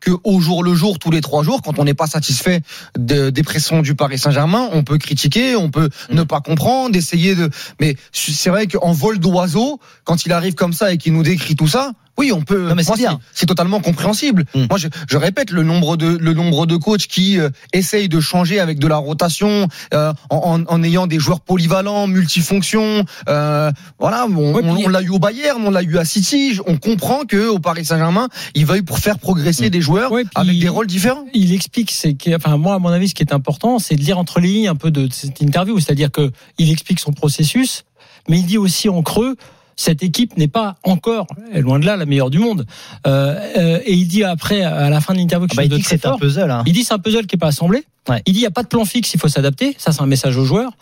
que 0.00 0.10
au 0.24 0.40
jour 0.40 0.64
le 0.64 0.74
jour, 0.74 0.98
tous 0.98 1.12
les 1.12 1.20
trois 1.20 1.44
jours, 1.44 1.62
quand 1.62 1.78
on 1.78 1.84
n'est 1.84 1.94
pas 1.94 2.08
satisfait 2.08 2.60
de, 2.98 3.30
des 3.30 3.42
pressions 3.44 3.82
du 3.82 3.94
Paris 3.94 4.18
Saint-Germain, 4.18 4.68
on 4.72 4.82
peut 4.82 4.98
critiquer, 4.98 5.54
on 5.56 5.70
peut 5.70 5.88
Mm. 6.10 6.14
ne 6.16 6.22
pas 6.24 6.40
comprendre, 6.40 6.96
essayer 6.96 7.34
de. 7.36 7.48
Mais 7.80 7.96
c'est 8.12 8.50
vrai 8.50 8.66
qu'en 8.66 8.92
vol 8.92 9.18
d'oiseau, 9.20 9.78
quand 10.04 10.26
il 10.26 10.32
arrive 10.32 10.54
comme 10.54 10.72
ça 10.72 10.92
et 10.92 10.98
qu'il 10.98 11.12
nous 11.12 11.22
décrit 11.22 11.54
tout 11.54 11.68
ça, 11.68 11.92
oui, 12.18 12.30
on 12.32 12.42
peut. 12.42 12.68
Non, 12.68 12.74
mais 12.74 12.82
c'est 12.84 12.94
bien. 12.96 13.18
c'est 13.32 13.46
totalement 13.46 13.80
compréhensible. 13.80 14.44
Mm. 14.54 14.66
Moi, 14.68 14.78
je, 14.78 14.88
je 15.08 15.16
répète 15.16 15.50
le 15.50 15.62
nombre 15.62 15.96
de 15.96 16.06
le 16.18 16.34
nombre 16.34 16.66
de 16.66 16.76
coachs 16.76 17.06
qui 17.06 17.38
euh, 17.40 17.48
essayent 17.72 18.08
de 18.08 18.20
changer 18.20 18.60
avec 18.60 18.78
de 18.78 18.86
la 18.86 18.96
rotation, 18.98 19.66
euh, 19.94 20.12
en, 20.30 20.36
en, 20.36 20.64
en 20.66 20.82
ayant 20.82 21.06
des 21.06 21.18
joueurs 21.18 21.40
polyvalents, 21.40 22.06
multifonctions. 22.06 23.04
Euh, 23.28 23.70
voilà, 23.98 24.26
on, 24.26 24.52
Ouais, 24.54 24.62
on- 24.64 24.88
l'a 24.88 25.02
eu 25.02 25.08
au 25.10 25.18
Bayern, 25.18 25.62
on 25.64 25.70
l'a 25.70 25.82
eu 25.82 25.96
à 25.98 26.04
City. 26.04 26.58
On 26.66 26.76
comprend 26.76 27.24
que 27.24 27.48
au 27.48 27.58
Paris 27.58 27.84
Saint-Germain, 27.86 28.28
il 28.54 28.66
veuille 28.66 28.82
pour 28.82 28.98
faire 28.98 29.18
progresser 29.18 29.66
Mm. 29.66 29.70
des 29.70 29.80
joueurs 29.80 30.12
Ouais, 30.12 30.24
avec 30.34 30.58
des 30.58 30.68
rôles 30.68 30.86
différents. 30.86 31.24
il 31.34 31.52
explique, 31.54 31.90
c'est 31.90 32.14
que, 32.14 32.34
enfin 32.36 32.56
moi 32.56 32.74
à 32.74 32.78
mon 32.78 32.88
avis, 32.90 33.08
ce 33.08 33.14
qui 33.14 33.22
est 33.22 33.32
important, 33.32 33.78
c'est 33.78 33.96
de 33.96 34.02
lire 34.02 34.18
entre 34.18 34.40
les 34.40 34.48
lignes 34.48 34.68
un 34.68 34.74
peu 34.76 34.90
de 34.90 35.08
cette 35.12 35.40
interview, 35.40 35.78
c'est-à-dire 35.78 36.10
que 36.10 36.30
il 36.58 36.70
explique 36.70 37.00
son 37.00 37.12
processus, 37.12 37.84
mais 38.28 38.38
il 38.38 38.46
dit 38.46 38.58
aussi 38.58 38.88
en 38.88 39.02
creux. 39.02 39.36
Cette 39.76 40.02
équipe 40.02 40.36
n'est 40.36 40.48
pas 40.48 40.76
encore, 40.82 41.26
loin 41.54 41.78
de 41.78 41.86
là, 41.86 41.96
la 41.96 42.06
meilleure 42.06 42.30
du 42.30 42.38
monde. 42.38 42.66
Euh, 43.06 43.38
euh, 43.56 43.80
et 43.84 43.94
il 43.94 44.06
dit 44.06 44.24
après, 44.24 44.62
à 44.62 44.90
la 44.90 45.00
fin 45.00 45.14
de 45.14 45.18
l'interview, 45.18 45.48
Ah 45.50 45.54
bah, 45.56 45.64
il 45.64 45.70
dit 45.70 45.82
que 45.82 45.88
c'est 45.88 46.06
un 46.06 46.18
puzzle. 46.18 46.50
Hein. 46.50 46.62
Il 46.66 46.72
dit 46.72 46.84
c'est 46.84 46.94
un 46.94 46.98
puzzle 46.98 47.26
qui 47.26 47.36
est 47.36 47.38
pas 47.38 47.48
assemblé. 47.48 47.84
Ouais. 48.08 48.22
Il 48.26 48.32
dit 48.32 48.40
il 48.40 48.42
y 48.42 48.46
a 48.46 48.50
pas 48.50 48.62
de 48.62 48.68
plan 48.68 48.84
fixe, 48.84 49.14
il 49.14 49.20
faut 49.20 49.28
s'adapter. 49.28 49.74
Ça 49.78 49.92
c'est 49.92 50.02
un 50.02 50.06
message 50.06 50.36
aux 50.36 50.44
joueurs. 50.44 50.72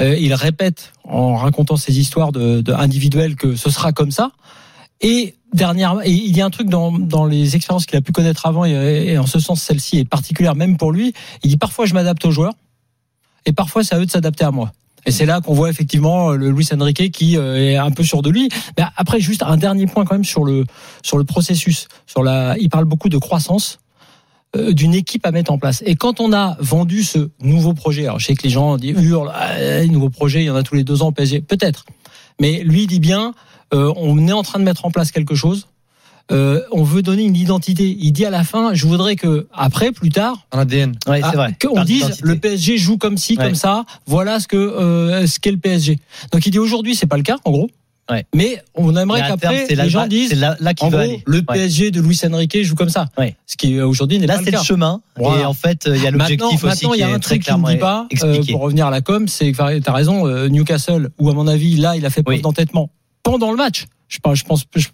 Euh, 0.00 0.16
il 0.18 0.32
répète 0.34 0.92
en 1.04 1.36
racontant 1.36 1.76
ses 1.76 1.98
histoires 1.98 2.32
de, 2.32 2.60
de 2.60 2.72
individuelles 2.72 3.36
que 3.36 3.56
ce 3.56 3.70
sera 3.70 3.92
comme 3.92 4.10
ça. 4.10 4.30
Et 5.00 5.34
dernièrement, 5.52 6.02
et 6.02 6.10
il 6.10 6.36
y 6.36 6.40
a 6.40 6.44
un 6.44 6.50
truc 6.50 6.68
dans, 6.68 6.92
dans 6.92 7.24
les 7.24 7.56
expériences 7.56 7.86
qu'il 7.86 7.96
a 7.96 8.00
pu 8.00 8.12
connaître 8.12 8.46
avant 8.46 8.64
et, 8.64 8.72
et 8.72 9.18
en 9.18 9.26
ce 9.26 9.38
sens 9.38 9.62
celle-ci 9.62 9.98
est 9.98 10.04
particulière 10.04 10.54
même 10.54 10.76
pour 10.76 10.92
lui. 10.92 11.14
Il 11.42 11.50
dit 11.50 11.56
parfois 11.56 11.86
je 11.86 11.94
m'adapte 11.94 12.24
aux 12.24 12.30
joueurs 12.30 12.54
et 13.44 13.52
parfois 13.52 13.84
c'est 13.84 13.94
à 13.94 13.98
eux 13.98 14.06
de 14.06 14.10
s'adapter 14.10 14.44
à 14.44 14.50
moi. 14.50 14.72
Et 15.06 15.10
c'est 15.10 15.26
là 15.26 15.40
qu'on 15.40 15.54
voit 15.54 15.70
effectivement 15.70 16.30
le 16.30 16.50
Luis 16.50 16.68
Enrique 16.72 17.10
qui 17.12 17.36
euh, 17.36 17.56
est 17.56 17.76
un 17.76 17.90
peu 17.90 18.02
sûr 18.02 18.22
de 18.22 18.30
lui. 18.30 18.48
Mais 18.76 18.84
après, 18.96 19.20
juste 19.20 19.42
un 19.42 19.56
dernier 19.56 19.86
point 19.86 20.04
quand 20.04 20.14
même 20.14 20.24
sur 20.24 20.44
le 20.44 20.64
sur 21.02 21.18
le 21.18 21.24
processus. 21.24 21.88
Sur 22.06 22.22
la, 22.22 22.56
il 22.58 22.68
parle 22.68 22.84
beaucoup 22.84 23.08
de 23.08 23.18
croissance 23.18 23.78
euh, 24.56 24.72
d'une 24.72 24.94
équipe 24.94 25.26
à 25.26 25.30
mettre 25.30 25.52
en 25.52 25.58
place. 25.58 25.82
Et 25.84 25.94
quand 25.94 26.20
on 26.20 26.32
a 26.32 26.56
vendu 26.60 27.02
ce 27.02 27.28
nouveau 27.40 27.74
projet, 27.74 28.04
alors 28.04 28.18
je 28.18 28.26
sais 28.26 28.34
que 28.34 28.42
les 28.42 28.50
gens 28.50 28.78
disent 28.78 28.96
hurlent, 28.98 29.30
ah, 29.34 29.84
nouveau 29.86 30.08
projet, 30.08 30.42
il 30.42 30.46
y 30.46 30.50
en 30.50 30.56
a 30.56 30.62
tous 30.62 30.74
les 30.74 30.84
deux 30.84 31.02
ans 31.02 31.08
au 31.08 31.12
PSG, 31.12 31.42
peut-être. 31.42 31.84
Mais 32.40 32.62
lui 32.62 32.86
dit 32.86 33.00
bien, 33.00 33.34
euh, 33.74 33.92
on 33.96 34.26
est 34.26 34.32
en 34.32 34.42
train 34.42 34.58
de 34.58 34.64
mettre 34.64 34.86
en 34.86 34.90
place 34.90 35.10
quelque 35.10 35.34
chose. 35.34 35.66
Euh, 36.30 36.60
on 36.72 36.82
veut 36.82 37.00
donner 37.02 37.22
une 37.24 37.36
identité. 37.36 37.96
Il 37.98 38.12
dit 38.12 38.24
à 38.26 38.30
la 38.30 38.44
fin, 38.44 38.74
je 38.74 38.86
voudrais 38.86 39.16
que 39.16 39.46
après, 39.52 39.92
plus 39.92 40.10
tard, 40.10 40.46
Un 40.52 40.58
ADN. 40.60 40.90
Ouais, 41.06 41.20
c'est 41.20 41.26
ah, 41.32 41.36
vrai. 41.36 41.56
qu'on 41.60 41.82
dise 41.84 42.20
le 42.22 42.36
PSG 42.36 42.76
joue 42.76 42.98
comme 42.98 43.16
ci, 43.16 43.36
Ouais. 43.38 43.44
comme 43.44 43.54
ça. 43.54 43.84
Voilà 44.06 44.38
ce 44.38 44.46
que 44.46 44.56
euh, 44.56 45.26
ce 45.26 45.38
qu'est 45.40 45.50
le 45.52 45.56
PSG. 45.58 45.98
Donc 46.32 46.44
il 46.46 46.50
dit 46.50 46.58
aujourd'hui 46.58 46.94
c'est 46.94 47.06
pas 47.06 47.16
le 47.16 47.22
cas 47.22 47.36
en 47.44 47.50
gros. 47.52 47.70
Ouais. 48.10 48.24
Mais 48.34 48.62
on 48.74 48.96
aimerait 48.96 49.20
Mais 49.20 49.24
à 49.26 49.36
terme, 49.36 49.40
qu'après 49.40 49.66
c'est 49.68 49.74
là- 49.74 49.84
les 49.84 49.90
gens 49.90 50.02
c'est 50.04 50.08
disent 50.08 50.34
là, 50.40 50.56
là 50.60 50.72
en 50.80 50.88
gros 50.88 50.96
aller. 50.98 51.22
le 51.26 51.38
Ouais. 51.38 51.44
PSG 51.44 51.90
de 51.90 52.00
Luis 52.00 52.18
Enrique 52.30 52.62
joue 52.62 52.74
comme 52.74 52.88
ça. 52.88 53.08
Ouais. 53.18 53.36
Ce 53.46 53.56
qui 53.56 53.76
euh, 53.76 53.86
aujourd'hui 53.86 54.18
n'est 54.18 54.26
Là, 54.26 54.34
pas 54.34 54.40
le 54.40 54.44
c'est 54.46 54.50
cas. 54.52 54.58
le 54.60 54.64
chemin. 54.64 55.00
Voilà. 55.16 55.42
Et 55.42 55.44
en 55.44 55.52
fait, 55.52 55.84
il 55.86 56.02
y 56.02 56.06
a 56.06 56.10
Maintenant, 56.10 56.18
l'objectif 56.26 56.64
aussi 56.64 56.66
maintenant, 56.86 56.92
il 56.92 56.96
qui 56.96 57.00
y 57.00 57.02
a 57.04 57.08
un 57.08 57.16
est 57.16 57.18
très 57.20 57.34
truc 57.38 57.42
qui 57.44 57.52
ne 57.60 57.68
dit 57.70 57.76
pas, 57.76 58.06
euh, 58.24 58.42
pour 58.50 58.60
revenir 58.62 58.86
à 58.86 58.90
la 58.90 59.00
com, 59.02 59.28
c'est 59.28 59.52
que 59.52 59.78
tu 59.80 59.90
as 59.90 59.92
raison, 59.92 60.26
euh, 60.26 60.48
Newcastle, 60.48 61.10
où 61.18 61.28
à 61.28 61.34
mon 61.34 61.46
avis, 61.46 61.76
là, 61.76 61.96
il 61.96 62.06
a 62.06 62.10
fait 62.10 62.22
preuve 62.22 62.36
Oui. 62.36 62.42
d'entêtement 62.42 62.88
pendant 63.22 63.50
le 63.50 63.58
match. 63.58 63.84
Je 64.08 64.18
pense, 64.20 64.38
je 64.38 64.44
pense 64.44 64.64
je- 64.74 64.88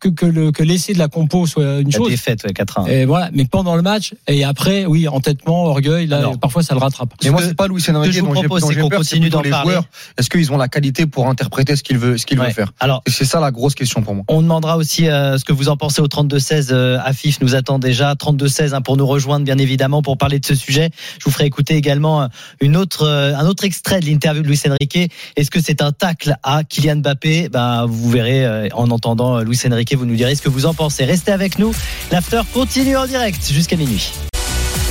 que, 0.00 0.08
que, 0.08 0.26
le, 0.26 0.50
que 0.50 0.62
l'essai 0.62 0.92
de 0.92 0.98
la 0.98 1.08
compo 1.08 1.46
soit 1.46 1.78
une 1.80 1.90
La 1.90 1.96
chose. 1.96 2.08
défaite, 2.10 2.42
ouais, 2.44 2.52
4-1. 2.52 2.86
Et 2.88 3.04
voilà, 3.04 3.30
mais 3.32 3.44
pendant 3.44 3.76
le 3.76 3.82
match, 3.82 4.14
et 4.26 4.42
après, 4.44 4.86
oui, 4.86 5.06
entêtement, 5.06 5.64
orgueil, 5.66 6.06
là, 6.08 6.32
parfois 6.40 6.62
ça 6.64 6.74
le 6.74 6.80
rattrape. 6.80 7.10
Mais 7.22 7.30
moi, 7.30 7.42
c'est 7.42 7.54
pas 7.54 7.68
Luis 7.68 7.80
que 7.82 7.92
Enrique 7.92 8.12
je 8.12 8.20
vous 8.20 8.26
dont 8.26 8.34
j'ai 8.34 8.40
propose, 8.48 8.62
dont 8.62 8.68
c'est 8.68 8.74
j'ai 8.74 8.80
qu'on 8.80 8.88
peur, 8.88 9.04
c'est 9.04 9.10
continue 9.16 9.30
d'en 9.30 9.42
les 9.42 9.50
parler. 9.50 9.70
joueurs. 9.72 9.84
Est-ce 10.18 10.28
qu'ils 10.28 10.50
ont 10.52 10.56
la 10.56 10.68
qualité 10.68 11.06
pour 11.06 11.28
interpréter 11.28 11.76
ce 11.76 11.82
qu'il 11.84 11.98
veut, 11.98 12.18
ce 12.18 12.26
qu'il 12.26 12.40
Ouais. 12.40 12.48
veut 12.48 12.52
faire? 12.52 12.72
Alors, 12.80 13.02
c'est 13.06 13.24
ça 13.24 13.38
la 13.40 13.52
grosse 13.52 13.74
question 13.76 14.02
pour 14.02 14.14
moi. 14.16 14.24
On 14.28 14.42
demandera 14.42 14.76
aussi 14.76 15.08
euh, 15.08 15.38
ce 15.38 15.44
que 15.44 15.52
vous 15.52 15.68
en 15.68 15.76
pensez 15.76 16.00
au 16.02 16.08
32-16. 16.08 16.68
Euh, 16.72 16.98
Afif 17.04 17.40
nous 17.40 17.54
attend 17.54 17.78
déjà. 17.78 18.14
32-16 18.14 18.74
hein, 18.74 18.80
pour 18.80 18.96
nous 18.96 19.06
rejoindre, 19.06 19.44
bien 19.44 19.58
évidemment, 19.58 20.02
pour 20.02 20.18
parler 20.18 20.40
de 20.40 20.44
ce 20.46 20.56
sujet. 20.56 20.90
Je 21.20 21.24
vous 21.24 21.30
ferai 21.30 21.46
écouter 21.46 21.74
également 21.76 22.22
euh, 22.22 22.26
une 22.60 22.76
autre, 22.76 23.04
euh, 23.06 23.34
un 23.36 23.46
autre 23.46 23.64
extrait 23.64 24.00
de 24.00 24.06
l'interview 24.06 24.42
de 24.42 24.48
Luis 24.48 24.60
Enrique. 24.68 25.12
Est-ce 25.36 25.50
que 25.52 25.60
c'est 25.60 25.82
un 25.82 25.92
tacle 25.92 26.36
à 26.42 26.64
Kylian 26.64 26.96
Mbappé? 26.96 27.48
Ben, 27.48 27.86
Vous 27.86 28.10
verrez 28.10 28.44
euh, 28.44 28.55
en 28.72 28.90
entendant 28.90 29.38
euh, 29.38 29.42
Luis 29.42 29.58
Enrique, 29.66 29.94
vous 29.94 30.06
nous 30.06 30.16
direz 30.16 30.34
ce 30.34 30.42
que 30.42 30.48
vous 30.48 30.66
en 30.66 30.74
pensez. 30.74 31.04
Restez 31.04 31.32
avec 31.32 31.58
nous. 31.58 31.72
L'after 32.10 32.42
continue 32.52 32.96
en 32.96 33.06
direct 33.06 33.50
jusqu'à 33.50 33.76
minuit. 33.76 34.12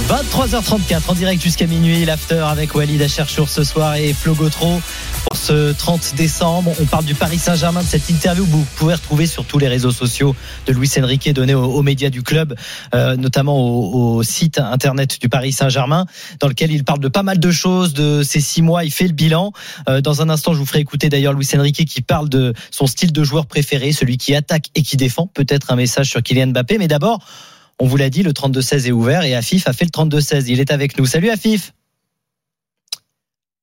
23h34 0.07 1.01
en 1.09 1.13
direct 1.15 1.41
jusqu'à 1.41 1.65
minuit, 1.65 2.05
l'after 2.05 2.43
avec 2.47 2.75
Walid 2.75 3.01
Acharchour 3.01 3.50
ce 3.50 3.63
soir 3.63 3.95
et 3.95 4.13
Flo 4.13 4.35
Gautreau 4.35 4.79
pour 5.25 5.35
ce 5.35 5.71
30 5.71 6.13
décembre. 6.15 6.74
On 6.79 6.85
parle 6.85 7.05
du 7.05 7.15
Paris 7.15 7.39
Saint-Germain, 7.39 7.81
de 7.81 7.88
cette 7.88 8.07
interview 8.12 8.45
que 8.45 8.51
vous 8.51 8.65
pouvez 8.75 8.93
retrouver 8.93 9.25
sur 9.25 9.45
tous 9.45 9.57
les 9.57 9.67
réseaux 9.67 9.89
sociaux 9.89 10.35
de 10.67 10.74
Luis 10.74 10.91
Enrique 11.00 11.33
donné 11.33 11.55
aux, 11.55 11.63
aux 11.63 11.81
médias 11.81 12.12
du 12.12 12.21
club, 12.21 12.55
euh, 12.93 13.15
notamment 13.15 13.57
au, 13.57 14.17
au 14.17 14.24
site 14.24 14.59
internet 14.59 15.19
du 15.19 15.27
Paris 15.27 15.53
Saint-Germain, 15.53 16.05
dans 16.39 16.50
lequel 16.50 16.71
il 16.71 16.83
parle 16.83 17.00
de 17.00 17.07
pas 17.07 17.24
mal 17.24 17.39
de 17.39 17.50
choses, 17.50 17.93
de 17.93 18.21
ces 18.21 18.41
six 18.41 18.62
mois, 18.62 18.83
il 18.85 18.91
fait 18.91 19.07
le 19.07 19.13
bilan. 19.13 19.53
Euh, 19.89 20.01
dans 20.01 20.21
un 20.21 20.29
instant, 20.29 20.53
je 20.53 20.59
vous 20.59 20.67
ferai 20.67 20.81
écouter 20.81 21.09
d'ailleurs 21.09 21.33
Luis 21.33 21.50
Enrique 21.55 21.83
qui 21.83 22.01
parle 22.03 22.29
de 22.29 22.53
son 22.69 22.85
style 22.85 23.12
de 23.12 23.24
joueur 23.24 23.47
préféré, 23.47 23.91
celui 23.91 24.17
qui 24.17 24.35
attaque 24.35 24.69
et 24.75 24.83
qui 24.83 24.97
défend. 24.97 25.25
Peut-être 25.25 25.71
un 25.71 25.75
message 25.75 26.09
sur 26.12 26.21
Kylian 26.21 26.47
Mbappé, 26.47 26.77
mais 26.77 26.88
d'abord, 26.88 27.25
on 27.79 27.86
vous 27.86 27.98
l'a 27.98 28.10
dit, 28.10 28.24
le 28.24 28.32
32-16 28.32 28.88
est 28.88 28.91
ouvert 28.91 29.24
et 29.24 29.36
Afif 29.36 29.67
a 29.67 29.74
fait 29.74 29.86
le 29.86 29.89
32-16. 29.89 30.50
Il 30.50 30.60
est 30.60 30.72
avec 30.72 30.98
nous. 30.98 31.05
Salut 31.05 31.29
Afif. 31.29 31.72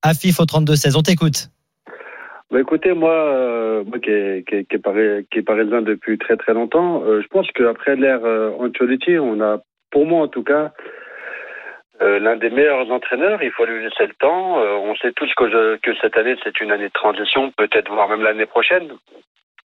Afif 0.03 0.41
au 0.41 0.45
32-16, 0.45 0.99
on 0.99 1.03
t'écoute. 1.03 1.49
Bah 2.51 2.61
écoutez, 2.61 2.93
moi, 2.93 3.15
euh, 3.15 3.83
moi 3.85 3.99
qui 3.99 4.11
est, 4.11 4.47
qui, 4.47 4.67
depuis 4.77 6.19
très 6.19 6.37
très 6.37 6.53
longtemps, 6.53 7.03
euh, 7.03 7.23
je 7.23 7.29
pense 7.29 7.51
qu'après 7.53 7.97
l'ère 7.97 8.25
euh, 8.25 8.51
Ancelotti, 8.59 9.19
on 9.19 9.41
a, 9.41 9.63
pour 9.91 10.05
moi 10.05 10.25
en 10.25 10.29
tout 10.29 10.43
cas, 10.43 10.73
euh, 12.03 12.19
l'un 12.19 12.37
des 12.37 12.51
meilleurs 12.51 12.91
entraîneurs. 12.91 13.43
Il 13.43 13.53
faut 13.53 13.65
lui 13.65 13.83
laisser 13.83 14.07
le 14.07 14.13
temps. 14.21 14.59
On 14.59 14.95
sait 14.97 15.13
tous 15.13 15.33
que, 15.35 15.77
que 15.77 15.95
cette 16.03 16.19
année 16.19 16.37
c'est 16.45 16.61
une 16.61 16.73
année 16.73 16.89
de 16.89 16.93
transition, 16.93 17.53
peut-être 17.57 17.91
voire 17.91 18.09
même 18.11 18.23
l'année 18.23 18.45
prochaine. 18.45 18.89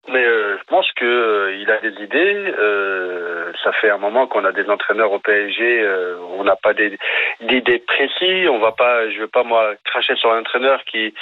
Mais 0.08 0.24
euh, 0.24 0.56
je 0.58 0.64
pense 0.64 0.90
que 0.92 1.04
euh, 1.04 1.56
il 1.56 1.68
a 1.70 1.78
des 1.78 2.00
idées. 2.02 2.54
Euh, 2.58 3.52
ça 3.64 3.72
fait 3.72 3.90
un 3.90 3.98
moment 3.98 4.26
qu'on 4.28 4.44
a 4.44 4.52
des 4.52 4.68
entraîneurs 4.70 5.10
au 5.10 5.18
PSG. 5.18 5.80
euh, 5.82 6.16
on 6.38 6.44
n'a 6.44 6.54
pas 6.56 6.74
des- 6.74 6.96
d'idées 7.40 7.80
précises. 7.80 8.48
On 8.48 8.58
va 8.58 8.70
pas. 8.72 9.10
Je 9.10 9.18
veux 9.18 9.26
pas 9.28 9.42
moi 9.42 9.74
cracher 9.84 10.14
sur 10.16 10.30
un 10.32 10.40
entraîneur 10.40 10.84
qui 10.84 11.12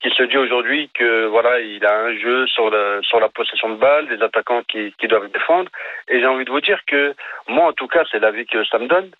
qui 0.00 0.10
se 0.10 0.22
dit 0.22 0.36
aujourd'hui 0.38 0.88
que 0.94 1.26
voilà 1.26 1.58
il 1.60 1.84
a 1.84 1.94
un 1.98 2.16
jeu 2.18 2.46
sur 2.46 2.70
la 2.70 3.02
sur 3.02 3.18
la 3.18 3.28
possession 3.28 3.70
de 3.70 3.76
balle, 3.76 4.06
des 4.08 4.22
attaquants 4.22 4.62
qui 4.62 4.92
qui 5.00 5.08
doivent 5.08 5.30
défendre. 5.32 5.70
Et 6.08 6.20
j'ai 6.20 6.26
envie 6.26 6.44
de 6.44 6.50
vous 6.50 6.60
dire 6.60 6.80
que 6.86 7.14
moi 7.48 7.66
en 7.66 7.72
tout 7.72 7.88
cas 7.88 8.04
c'est 8.10 8.20
l'avis 8.20 8.46
que 8.46 8.64
ça 8.66 8.78
me 8.78 8.86
donne. 8.86 9.10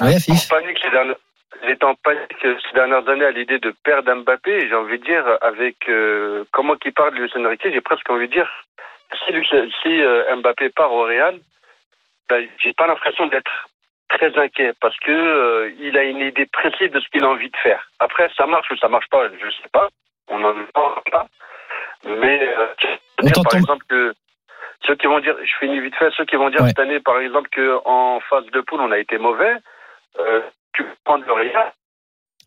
Ouais, 0.00 0.18
Fif. 0.20 0.48
panique 0.48 0.78
ces 0.82 0.90
j'étais 1.66 1.84
en 1.84 1.94
panique 1.94 2.36
ces 2.40 2.74
dernières 2.74 3.08
années 3.08 3.24
à 3.24 3.30
l'idée 3.30 3.58
de 3.58 3.74
perdre 3.84 4.14
Mbappé. 4.14 4.68
J'ai 4.68 4.74
envie 4.74 4.98
de 4.98 5.04
dire, 5.04 5.24
avec 5.40 5.88
euh, 5.88 6.44
comment 6.52 6.76
qu'il 6.76 6.92
parle 6.92 7.14
de 7.14 7.38
Enrique, 7.38 7.62
j'ai 7.64 7.80
presque 7.80 8.08
envie 8.10 8.28
de 8.28 8.32
dire, 8.32 8.50
si, 9.26 10.02
euh, 10.02 10.36
Mbappé 10.36 10.70
part 10.70 10.92
au 10.92 11.02
Real, 11.04 11.38
ben, 12.28 12.46
j'ai 12.58 12.72
pas 12.74 12.86
l'impression 12.86 13.26
d'être 13.26 13.68
très 14.08 14.36
inquiet 14.38 14.72
parce 14.80 14.98
que 15.00 15.10
euh, 15.10 15.70
il 15.80 15.96
a 15.96 16.04
une 16.04 16.20
idée 16.20 16.46
précise 16.46 16.90
de 16.90 17.00
ce 17.00 17.08
qu'il 17.08 17.24
a 17.24 17.28
envie 17.28 17.50
de 17.50 17.56
faire. 17.56 17.88
Après, 17.98 18.30
ça 18.36 18.46
marche 18.46 18.70
ou 18.70 18.76
ça 18.76 18.88
marche 18.88 19.08
pas, 19.10 19.28
je 19.28 19.50
sais 19.50 19.68
pas. 19.72 19.88
On 20.28 20.38
n'en 20.38 20.54
parle 20.74 21.02
pas. 21.10 21.26
Mais 22.04 22.54
euh, 22.56 22.66
dire, 23.22 23.42
par 23.42 23.56
exemple 23.56 23.84
que 23.88 24.14
ceux 24.86 24.94
qui 24.94 25.06
vont 25.06 25.20
dire, 25.20 25.36
je 25.42 25.52
finis 25.58 25.80
vite 25.80 25.96
fait, 25.96 26.10
ceux 26.16 26.24
qui 26.24 26.36
vont 26.36 26.50
dire 26.50 26.60
Ouais. 26.62 26.68
cette 26.68 26.78
année, 26.78 27.00
par 27.00 27.18
exemple, 27.18 27.48
que 27.50 27.78
en 27.84 28.20
phase 28.20 28.46
de 28.46 28.60
poule 28.60 28.80
on 28.80 28.92
a 28.92 28.98
été 28.98 29.18
mauvais, 29.18 29.56
euh, 30.20 30.40
tu 30.78 30.84
prendre 31.04 31.24
le. 31.26 31.72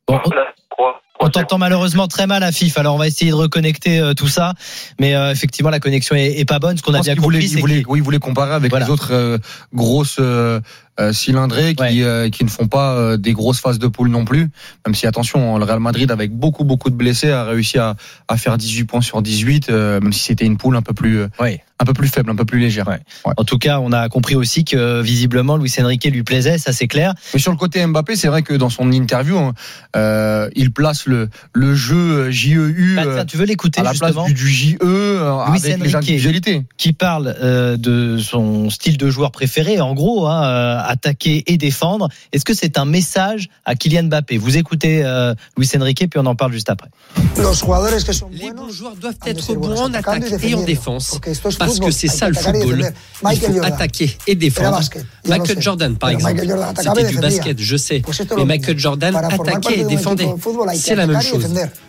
Bon, 0.08 0.20
Voilà, 0.26 0.54
trois- 0.70 0.71
On 1.24 1.30
t'entend 1.30 1.60
malheureusement 1.60 2.08
très 2.08 2.26
mal 2.26 2.42
à 2.42 2.52
FIF, 2.52 2.78
alors 2.80 2.96
on 2.96 2.98
va 2.98 3.06
essayer 3.06 3.30
de 3.30 3.36
reconnecter 3.36 4.00
euh, 4.00 4.16
tout 4.16 4.28
ça, 4.28 4.54
mais 5.00 5.14
euh, 5.16 5.32
effectivement 5.32 5.70
la 5.70 5.80
connexion 5.80 6.16
est, 6.16 6.40
est 6.40 6.46
pas 6.46 6.58
bonne. 6.58 6.78
Ce 6.78 6.82
qu'on 6.82 6.96
a 6.96 7.02
bien 7.02 7.16
compris, 7.16 7.48
c'est 7.48 7.62
qu'il- 7.62 7.86
oui, 7.88 8.00
il 8.00 8.04
voulait 8.04 8.18
comparer 8.18 8.54
avec 8.54 8.72
Voilà. 8.72 8.86
les 8.88 8.92
autres 8.92 9.14
euh, 9.14 9.38
grosses 9.72 10.20
cylindrées 11.12 11.74
qui, 11.76 11.82
Ouais. 11.82 12.02
euh, 12.04 12.30
qui 12.30 12.44
ne 12.44 12.50
font 12.50 12.68
pas 12.68 12.94
euh, 12.94 13.18
des 13.18 13.34
grosses 13.34 13.60
phases 13.60 13.80
de 13.80 13.88
poule 13.88 14.10
non 14.10 14.24
plus. 14.26 14.50
Même 14.86 14.94
si 14.96 15.08
attention, 15.08 15.56
hein, 15.56 15.60
le 15.60 15.66
Real 15.66 15.80
Madrid 15.80 16.12
avec 16.12 16.32
beaucoup 16.32 16.64
beaucoup 16.64 16.90
de 16.90 16.96
blessés 16.96 17.32
a 17.32 17.44
réussi 17.44 17.78
à, 17.80 17.96
à 18.28 18.38
faire 18.38 18.58
18 18.58 18.84
points 18.86 19.02
sur 19.02 19.22
18, 19.22 19.70
euh, 19.70 20.00
même 20.00 20.14
si 20.14 20.20
c'était 20.20 20.46
une 20.46 20.58
poule 20.58 20.76
un 20.76 20.82
peu 20.82 20.94
plus 20.94 21.22
euh, 21.22 21.28
Ouais. 21.40 21.64
un 21.80 21.86
peu 21.86 21.94
plus 21.94 22.08
faible, 22.08 22.30
un 22.30 22.36
peu 22.36 22.46
plus 22.46 22.60
légère. 22.60 22.88
Ouais. 22.88 23.00
En 23.38 23.44
tout 23.44 23.58
cas, 23.58 23.80
on 23.80 23.92
a 23.92 24.10
compris 24.10 24.36
aussi 24.36 24.64
que 24.64 25.02
visiblement 25.02 25.58
Luis 25.58 25.74
Enrique 25.80 26.06
lui 26.06 26.24
plaisait, 26.24 26.58
ça 26.60 26.72
c'est 26.74 26.88
clair. 26.88 27.14
Mais 27.34 27.40
sur 27.40 27.52
le 27.52 27.58
côté 27.58 27.84
Mbappé, 27.86 28.16
c'est 28.16 28.28
vrai 28.28 28.44
que 28.44 28.54
dans 28.54 28.70
son 28.70 28.92
interview, 28.92 29.38
hein, 29.40 29.54
euh, 29.96 30.50
il 30.62 30.72
place 30.72 31.06
le 31.06 31.30
le 31.54 31.76
jeu 31.76 32.30
JEU 32.32 32.96
Bah, 32.96 33.04
euh, 33.06 33.16
tiens, 33.16 33.26
tu 33.26 33.38
veux 33.38 33.46
l'écouter 33.46 33.82
à 33.82 33.84
la 33.84 33.94
place 33.94 34.12
justement 34.12 34.28
du, 34.28 34.34
du 34.34 34.48
JE 34.48 34.78
euh, 34.84 35.46
Luis 35.52 35.72
avec 35.72 36.06
les 36.06 36.20
qui 36.78 36.94
parle 36.94 37.36
euh, 37.42 37.78
de 37.78 38.18
son 38.18 38.70
style 38.70 38.98
de 38.98 39.10
joueur 39.10 39.32
préféré, 39.32 39.80
en 39.82 39.94
gros, 39.94 40.28
hein, 40.28 40.44
euh, 40.44 40.80
attaquer 40.84 41.44
et 41.48 41.58
défendre. 41.58 42.10
Est-ce 42.32 42.46
que 42.46 42.54
c'est 42.54 42.78
un 42.78 42.86
message 42.86 43.50
à 43.66 43.76
Kylian 43.76 44.04
Mbappé? 44.04 44.38
Vous 44.38 44.58
écoutez 44.58 45.04
euh, 45.04 45.34
Luis 45.58 45.70
Enrique, 45.76 46.08
puis 46.10 46.20
on 46.20 46.26
en 46.26 46.36
parle 46.36 46.54
juste 46.54 46.70
après. 46.70 46.90
Les 47.38 48.52
bons 48.52 48.70
joueurs 48.70 48.96
doivent 48.96 49.16
être 49.26 49.54
bons 49.56 49.82
en 49.82 49.94
attaque 49.94 50.24
et 50.44 50.54
en 50.54 50.64
défense. 50.64 51.20
Parce 51.58 51.80
que 51.80 51.92
c'est 51.92 52.08
ça 52.08 52.30
le 52.30 52.36
football. 52.36 52.92
Il 53.32 53.40
faut 53.40 53.64
attaquer 53.64 54.16
et 54.28 54.36
défendre. 54.36 54.80
Michael. 55.28 55.62
Jordan, 55.62 55.96
par 55.98 56.10
exemple, 56.10 56.42
c'était 56.78 57.08
du 57.08 57.18
basket, 57.18 57.60
je 57.60 57.78
sais. 57.78 58.02
Mais 58.38 58.46
Michael. 58.46 58.80
Jordan 58.80 59.16
attaquait 59.16 59.80
et 59.80 59.84
défendait. 59.84 60.28
C'est 60.76 60.96
la 60.96 61.08
même 61.08 61.22
chose. 61.22 61.48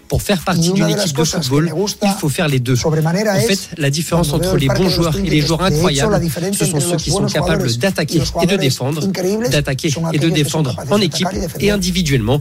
Pour 0.09 0.21
faire 0.21 0.42
partie 0.45 0.73
d'une 0.73 0.90
équipe 0.90 1.16
de 1.16 1.25
football, 1.25 1.73
il 2.02 2.11
faut 2.11 2.28
faire 2.28 2.49
les 2.49 2.61
deux. 2.61 2.76
En 2.85 2.90
fait, 2.90 3.71
la 3.78 3.90
différence 3.90 4.33
entre 4.33 4.57
les 4.57 4.69
bons 4.69 4.88
joueurs 4.88 5.16
et 5.16 5.31
les 5.31 5.40
joueurs 5.40 5.62
incroyables, 5.62 6.21
ce 6.52 6.66
sont 6.66 6.81
ceux 6.81 6.97
qui 6.97 7.11
sont 7.11 7.26
capables 7.26 7.75
d'attaquer 7.76 8.23
et 8.42 8.47
de 8.47 8.57
défendre, 8.57 9.07
d'attaquer 9.49 9.90
et 10.12 10.19
de 10.19 10.28
défendre 10.28 10.76
en 10.90 11.00
équipe 11.00 11.28
et 11.61 11.71
individuellement. 11.71 12.40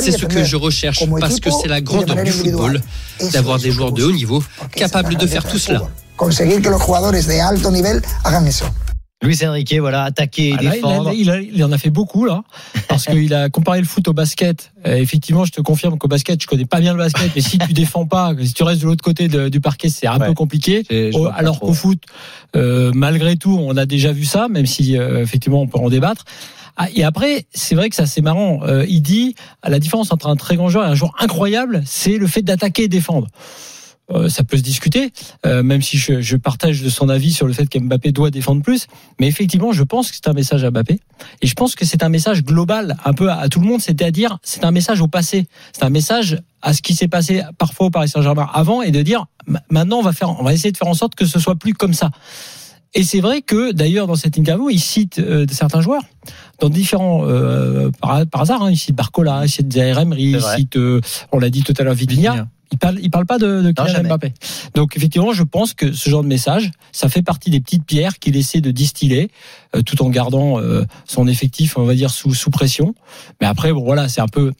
C'est 0.00 0.12
ce 0.12 0.26
que 0.26 0.44
je 0.44 0.56
recherche 0.56 1.04
parce 1.20 1.40
que 1.40 1.50
c'est 1.50 1.68
la 1.68 1.80
grandeur 1.80 2.22
du 2.22 2.30
football 2.30 2.80
d'avoir 3.32 3.58
es 3.58 3.62
des 3.62 3.70
joueurs 3.72 3.92
de 3.92 4.04
haut 4.04 4.12
niveau 4.12 4.42
capables 4.72 5.16
de 5.16 5.26
faire 5.26 5.44
tout 5.44 5.58
cela. 5.58 5.78
fútbol. 5.78 5.92
Conseguir 6.16 6.60
que 6.60 6.68
los 6.68 6.80
jugadores 6.80 7.26
de 7.26 7.40
alto 7.40 7.70
nivel 7.70 8.02
hagan 8.24 8.46
eso. 8.46 8.66
Luis 9.20 9.44
Enrique, 9.44 9.74
voilà, 9.80 10.04
attaquer 10.04 10.50
et 10.50 10.54
Ah, 10.58 10.62
là, 10.62 10.70
il, 10.70 10.74
défendre. 10.76 11.08
a- 11.08 11.14
il 11.14 11.28
a- 11.30 11.40
il 11.40 11.64
en 11.64 11.72
a 11.72 11.78
fait 11.78 11.90
beaucoup 11.90 12.24
là, 12.24 12.44
parce 12.86 13.04
qu'il 13.06 13.34
a 13.34 13.48
comparé 13.48 13.80
le 13.80 13.86
foot 13.86 14.06
au 14.06 14.12
basket. 14.12 14.70
Effectivement, 14.84 15.44
je 15.44 15.50
te 15.50 15.60
confirme 15.60 15.98
qu'au 15.98 16.06
basket, 16.06 16.40
je 16.40 16.46
connais 16.46 16.66
pas 16.66 16.78
bien 16.78 16.92
le 16.92 16.98
basket, 16.98 17.32
mais 17.34 17.40
si 17.42 17.58
tu 17.58 17.72
défends 17.72 18.06
pas, 18.06 18.32
si 18.40 18.54
tu 18.54 18.62
restes 18.62 18.80
de 18.82 18.86
l'autre 18.86 19.02
côté 19.02 19.26
de- 19.26 19.48
du 19.48 19.60
parquet, 19.60 19.88
c'est 19.88 20.06
un 20.06 20.18
Ouais. 20.20 20.28
peu 20.28 20.34
compliqué. 20.34 20.84
Alors 21.34 21.58
qu'au 21.58 21.74
foot, 21.74 22.00
euh, 22.54 22.92
malgré 22.94 23.34
tout, 23.36 23.58
on 23.60 23.76
a 23.76 23.86
déjà 23.86 24.12
vu 24.12 24.24
ça, 24.24 24.46
même 24.48 24.66
si 24.66 24.96
euh, 24.96 25.20
effectivement 25.22 25.62
on 25.62 25.66
peut 25.66 25.78
en 25.78 25.88
débattre. 25.88 26.24
Ah, 26.76 26.86
et 26.94 27.02
après, 27.02 27.46
c'est 27.52 27.74
vrai 27.74 27.88
que 27.90 27.96
ça 27.96 28.06
c'est 28.06 28.20
marrant. 28.20 28.60
Euh, 28.62 28.86
il 28.88 29.02
dit 29.02 29.34
la 29.66 29.80
différence 29.80 30.12
entre 30.12 30.28
un 30.28 30.36
très 30.36 30.54
grand 30.54 30.68
joueur 30.68 30.84
et 30.84 30.88
un 30.90 30.94
joueur 30.94 31.12
incroyable, 31.18 31.82
c'est 31.86 32.18
le 32.18 32.28
fait 32.28 32.42
d'attaquer 32.42 32.84
et 32.84 32.88
défendre. 32.88 33.26
Euh, 34.10 34.30
ça 34.30 34.42
peut 34.42 34.56
se 34.56 34.62
discuter, 34.62 35.12
euh, 35.44 35.62
même 35.62 35.82
si 35.82 35.98
je, 35.98 36.22
je 36.22 36.36
partage 36.38 36.80
de 36.82 36.88
son 36.88 37.10
avis 37.10 37.30
sur 37.30 37.46
le 37.46 37.52
fait 37.52 37.66
qu'Mbappé 37.66 38.10
doit 38.10 38.30
défendre 38.30 38.62
plus. 38.62 38.86
Mais 39.20 39.26
effectivement, 39.26 39.70
je 39.72 39.82
pense 39.82 40.08
que 40.10 40.16
c'est 40.16 40.28
un 40.28 40.32
message 40.32 40.64
à 40.64 40.70
Mbappé. 40.70 40.98
Et 41.42 41.46
je 41.46 41.52
pense 41.52 41.74
que 41.74 41.84
c'est 41.84 42.02
un 42.02 42.08
message 42.08 42.42
global, 42.42 42.96
un 43.04 43.12
peu 43.12 43.28
à, 43.28 43.36
à 43.38 43.48
tout 43.50 43.60
le 43.60 43.66
monde, 43.66 43.82
c'est-à-dire 43.82 44.38
c'est 44.42 44.64
un 44.64 44.70
message 44.70 45.02
au 45.02 45.08
passé. 45.08 45.46
C'est 45.74 45.84
un 45.84 45.90
message 45.90 46.38
à 46.62 46.72
ce 46.72 46.80
qui 46.80 46.94
s'est 46.94 47.06
passé 47.08 47.42
parfois 47.58 47.88
au 47.88 47.90
Paris 47.90 48.08
Saint-Germain 48.08 48.48
avant 48.54 48.80
et 48.80 48.90
de 48.92 49.02
dire 49.02 49.26
ma- 49.46 49.62
maintenant 49.70 49.98
on 49.98 50.02
va 50.02 50.12
faire, 50.14 50.30
on 50.40 50.42
va 50.42 50.54
essayer 50.54 50.72
de 50.72 50.78
faire 50.78 50.88
en 50.88 50.94
sorte 50.94 51.14
que 51.14 51.26
ce 51.26 51.38
soit 51.38 51.56
plus 51.56 51.74
comme 51.74 51.92
ça. 51.92 52.10
Et 52.94 53.02
c'est 53.04 53.20
vrai 53.20 53.42
que 53.42 53.72
d'ailleurs 53.72 54.06
dans 54.06 54.16
cette 54.16 54.38
interview, 54.38 54.70
il 54.70 54.80
cite 54.80 55.18
euh, 55.18 55.44
certains 55.52 55.82
joueurs 55.82 56.02
dans 56.60 56.70
différents 56.70 57.26
euh, 57.28 57.90
par, 58.00 58.26
par 58.26 58.40
hasard. 58.40 58.62
Hein, 58.62 58.70
il 58.70 58.78
cite 58.78 58.96
Barcola, 58.96 59.42
il 59.44 59.50
cite 59.50 59.70
Zaire 59.70 59.98
il 60.16 60.40
cite, 60.56 60.76
euh, 60.76 61.02
on 61.30 61.38
l'a 61.38 61.50
dit 61.50 61.62
tout 61.62 61.74
à 61.78 61.82
l'heure, 61.82 61.92
Vitinha. 61.94 62.48
Il 62.70 62.78
parle, 62.78 62.98
il 63.00 63.10
parle 63.10 63.26
pas 63.26 63.38
de, 63.38 63.62
de 63.62 63.72
Kylian. 63.72 64.04
Mbappé. 64.04 64.32
Donc 64.74 64.96
effectivement, 64.96 65.32
je 65.32 65.42
pense 65.42 65.72
que 65.74 65.92
ce 65.92 66.10
genre 66.10 66.22
de 66.22 66.28
message, 66.28 66.70
ça 66.92 67.08
fait 67.08 67.22
partie 67.22 67.50
des 67.50 67.60
petites 67.60 67.84
pierres 67.84 68.18
qu'il 68.18 68.36
essaie 68.36 68.60
de 68.60 68.70
distiller, 68.70 69.30
euh, 69.74 69.82
tout 69.82 70.02
en 70.02 70.10
gardant 70.10 70.60
euh, 70.60 70.84
son 71.06 71.26
effectif, 71.28 71.78
on 71.78 71.84
va 71.84 71.94
dire 71.94 72.10
sous 72.10 72.34
sous 72.34 72.50
pression. 72.50 72.94
Mais 73.40 73.46
après, 73.46 73.72
bon 73.72 73.84
voilà, 73.84 74.08
c'est 74.08 74.20
un 74.20 74.28
peu 74.28 74.52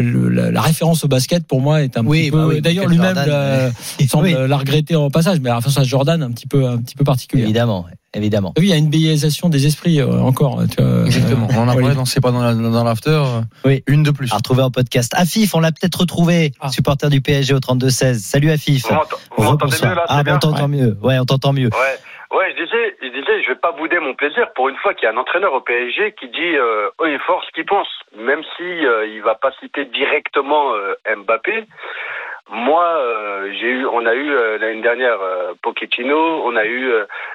le- 0.00 0.28
la, 0.28 0.50
la 0.50 0.60
référence 0.60 1.04
au 1.04 1.08
basket 1.08 1.46
pour 1.46 1.60
moi 1.60 1.82
est 1.82 1.96
un 1.96 2.06
Oui, 2.06 2.22
petit 2.22 2.30
bah 2.30 2.38
peu. 2.38 2.44
oui, 2.54 2.60
D'ailleurs, 2.60 2.86
lui-même 2.88 3.16
euh, 3.18 3.70
semble 4.08 4.24
Oui, 4.24 4.34
la 4.48 4.56
regretter 4.56 4.96
en 4.96 5.10
passage, 5.10 5.38
mais 5.40 5.48
la 5.50 5.56
référence 5.56 5.78
à 5.78 5.84
Jordan 5.84 6.22
un 6.22 6.30
petit 6.30 6.46
peu 6.46 6.66
un 6.66 6.78
petit 6.78 6.94
peu 6.94 7.04
particulière. 7.04 7.44
évidemment, 7.46 7.86
évidemment. 8.14 8.52
Oui, 8.58 8.66
il 8.66 8.70
y 8.70 8.72
a 8.72 8.76
une 8.76 8.88
biaisation 8.90 9.48
des 9.48 9.66
esprits 9.66 10.00
euh, 10.00 10.20
encore. 10.20 10.62
Tu 10.74 10.82
vois, 10.82 11.04
Exactement. 11.06 11.48
euh, 11.50 11.54
On 11.56 11.62
en 11.62 11.68
a 11.68 11.74
parlé 11.76 11.94
dans 11.94 12.04
C'est 12.04 12.20
pas 12.20 12.30
dans 12.32 12.42
la- 12.42 12.54
dans 12.54 12.84
l'after. 12.84 13.10
euh, 13.10 13.40
Oui. 13.64 13.82
Une 13.86 14.02
de 14.02 14.10
plus. 14.10 14.32
À 14.32 14.36
retrouver 14.36 14.62
en 14.62 14.70
podcast. 14.70 15.12
Afif, 15.16 15.54
on 15.54 15.60
l'a 15.60 15.72
peut-être 15.72 16.00
retrouvé, 16.00 16.52
Ah. 16.60 16.70
supporter 16.70 17.10
du 17.10 17.20
PSG 17.20 17.54
au 17.54 17.60
32-16. 17.60 18.18
Salut 18.20 18.50
Afif. 18.50 18.86
Vous 18.88 18.94
m'entend- 18.94 19.16
vous 19.36 19.42
m'entendez 19.44 19.76
mieux 19.82 19.94
là 19.94 20.04
Ah, 20.08 20.08
c'est 20.08 20.14
bon, 20.14 20.20
on 20.20 20.24
bien 20.24 20.38
t'entend 20.38 20.68
mieux. 20.68 20.98
Ouais, 21.02 21.18
on 21.18 21.24
t'entend 21.24 21.52
mieux. 21.52 21.68
Ouais. 21.72 21.98
Ouais, 22.32 22.48
je 22.56 22.64
disais, 22.64 23.41
je 23.41 23.41
pas 23.62 23.72
bouder 23.72 24.00
mon 24.00 24.14
plaisir 24.14 24.52
pour 24.54 24.68
une 24.68 24.76
fois 24.76 24.92
qu'il 24.92 25.04
y 25.04 25.06
a 25.06 25.14
un 25.14 25.16
entraîneur 25.16 25.54
au 25.54 25.60
PSG 25.60 26.12
qui 26.12 26.28
dit 26.28 26.56
euh, 26.56 26.90
et 27.06 27.18
fort 27.18 27.44
ce 27.44 27.50
qu'il 27.52 27.64
pense, 27.64 27.88
même 28.16 28.42
si 28.56 28.86
euh, 28.86 29.06
il 29.06 29.22
va 29.22 29.36
pas 29.36 29.52
citer 29.60 29.84
directement 29.86 30.74
euh, 30.74 30.94
Mbappé. 31.16 31.64
Moi, 32.50 32.84
euh, 32.84 33.52
j'ai 33.52 33.68
eu, 33.68 33.86
on 33.86 34.04
a 34.04 34.14
eu 34.14 34.30
euh, 34.30 34.58
l'année 34.58 34.82
dernière 34.82 35.20
euh, 35.22 35.54
Pochettino, 35.62 36.42
on 36.44 36.56
a 36.56 36.66
eu 36.66 36.92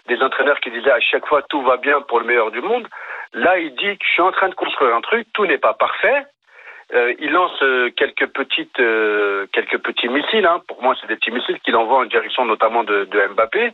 des 0.08 0.22
entraîneurs 0.22 0.60
qui 0.60 0.70
disaient 0.70 0.92
à 0.92 1.00
chaque 1.00 1.26
fois 1.26 1.42
tout 1.44 1.62
va 1.62 1.78
bien 1.78 2.02
pour 2.02 2.20
le 2.20 2.26
meilleur 2.26 2.52
du 2.52 2.62
monde. 2.62 2.88
Là, 3.34 3.58
il 3.58 3.74
dit 3.76 3.98
que 3.98 4.06
je 4.06 4.12
suis 4.12 4.22
en 4.22 4.32
train 4.32 4.50
de 4.50 4.56
construire 4.56 4.94
un 4.96 5.02
truc, 5.02 5.28
tout 5.34 5.46
n'est 5.46 5.58
pas 5.58 5.74
parfait. 5.74 6.26
Euh, 6.94 7.14
il 7.20 7.32
lance 7.32 7.52
euh, 7.64 7.90
quelques 7.98 8.28
petites, 8.28 8.80
euh, 8.80 9.46
quelques 9.52 9.80
petits 9.80 10.08
missiles. 10.08 10.46
Hein. 10.46 10.62
Pour 10.68 10.82
moi, 10.82 10.96
c'est 11.00 11.08
des 11.08 11.18
petits 11.18 11.32
missiles 11.32 11.60
qu'il 11.60 11.76
envoie 11.76 12.00
en 12.00 12.06
direction 12.06 12.46
notamment 12.46 12.84
de, 12.86 13.04
de 13.06 13.28
Mbappé. 13.34 13.74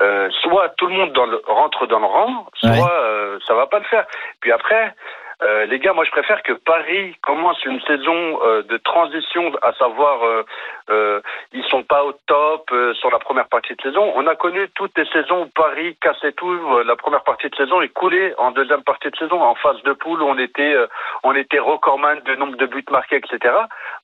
Euh, 0.00 0.30
soit 0.42 0.70
tout 0.78 0.86
le 0.86 0.94
monde 0.94 1.12
dans 1.12 1.26
le, 1.26 1.40
rentre 1.46 1.86
dans 1.86 1.98
le 1.98 2.06
rang, 2.06 2.46
soit 2.54 2.70
Ouais. 2.70 2.80
euh, 2.80 3.38
ça 3.46 3.54
va 3.54 3.66
pas 3.66 3.78
le 3.78 3.84
faire. 3.84 4.06
Puis 4.40 4.52
après, 4.52 4.94
euh, 5.42 5.66
les 5.66 5.78
gars, 5.78 5.92
moi 5.92 6.04
je 6.04 6.10
préfère 6.10 6.42
que 6.42 6.52
Paris 6.54 7.14
commence 7.22 7.62
une 7.64 7.80
saison 7.82 8.40
euh, 8.46 8.62
de 8.62 8.76
transition, 8.78 9.52
à 9.62 9.72
savoir 9.74 10.24
euh, 10.24 10.44
euh, 10.90 11.20
ils 11.52 11.64
sont 11.64 11.82
pas 11.82 12.04
au 12.04 12.12
top 12.26 12.70
euh, 12.72 12.94
sur 12.94 13.10
la 13.10 13.18
première 13.18 13.48
partie 13.48 13.74
de 13.74 13.82
saison. 13.82 14.12
On 14.16 14.26
a 14.26 14.34
connu 14.34 14.68
toutes 14.74 14.96
les 14.96 15.04
saisons 15.06 15.42
où 15.42 15.46
Paris 15.48 15.96
cassait 16.00 16.32
tout. 16.32 16.50
euh, 16.50 16.84
la 16.84 16.96
première 16.96 17.22
partie 17.24 17.50
de 17.50 17.54
saison 17.56 17.80
et 17.82 17.88
coulait 17.88 18.34
en 18.38 18.50
deuxième 18.50 18.82
partie 18.82 19.10
de 19.10 19.16
saison. 19.16 19.42
En 19.42 19.54
phase 19.56 19.82
de 19.82 19.92
poule, 19.92 20.22
on 20.22 20.38
était 20.38 20.74
on 21.22 21.34
était 21.34 21.58
recordman 21.58 22.20
de 22.24 22.34
nombre 22.36 22.56
de 22.56 22.66
buts 22.66 22.84
marqués, 22.90 23.16
etc. 23.16 23.54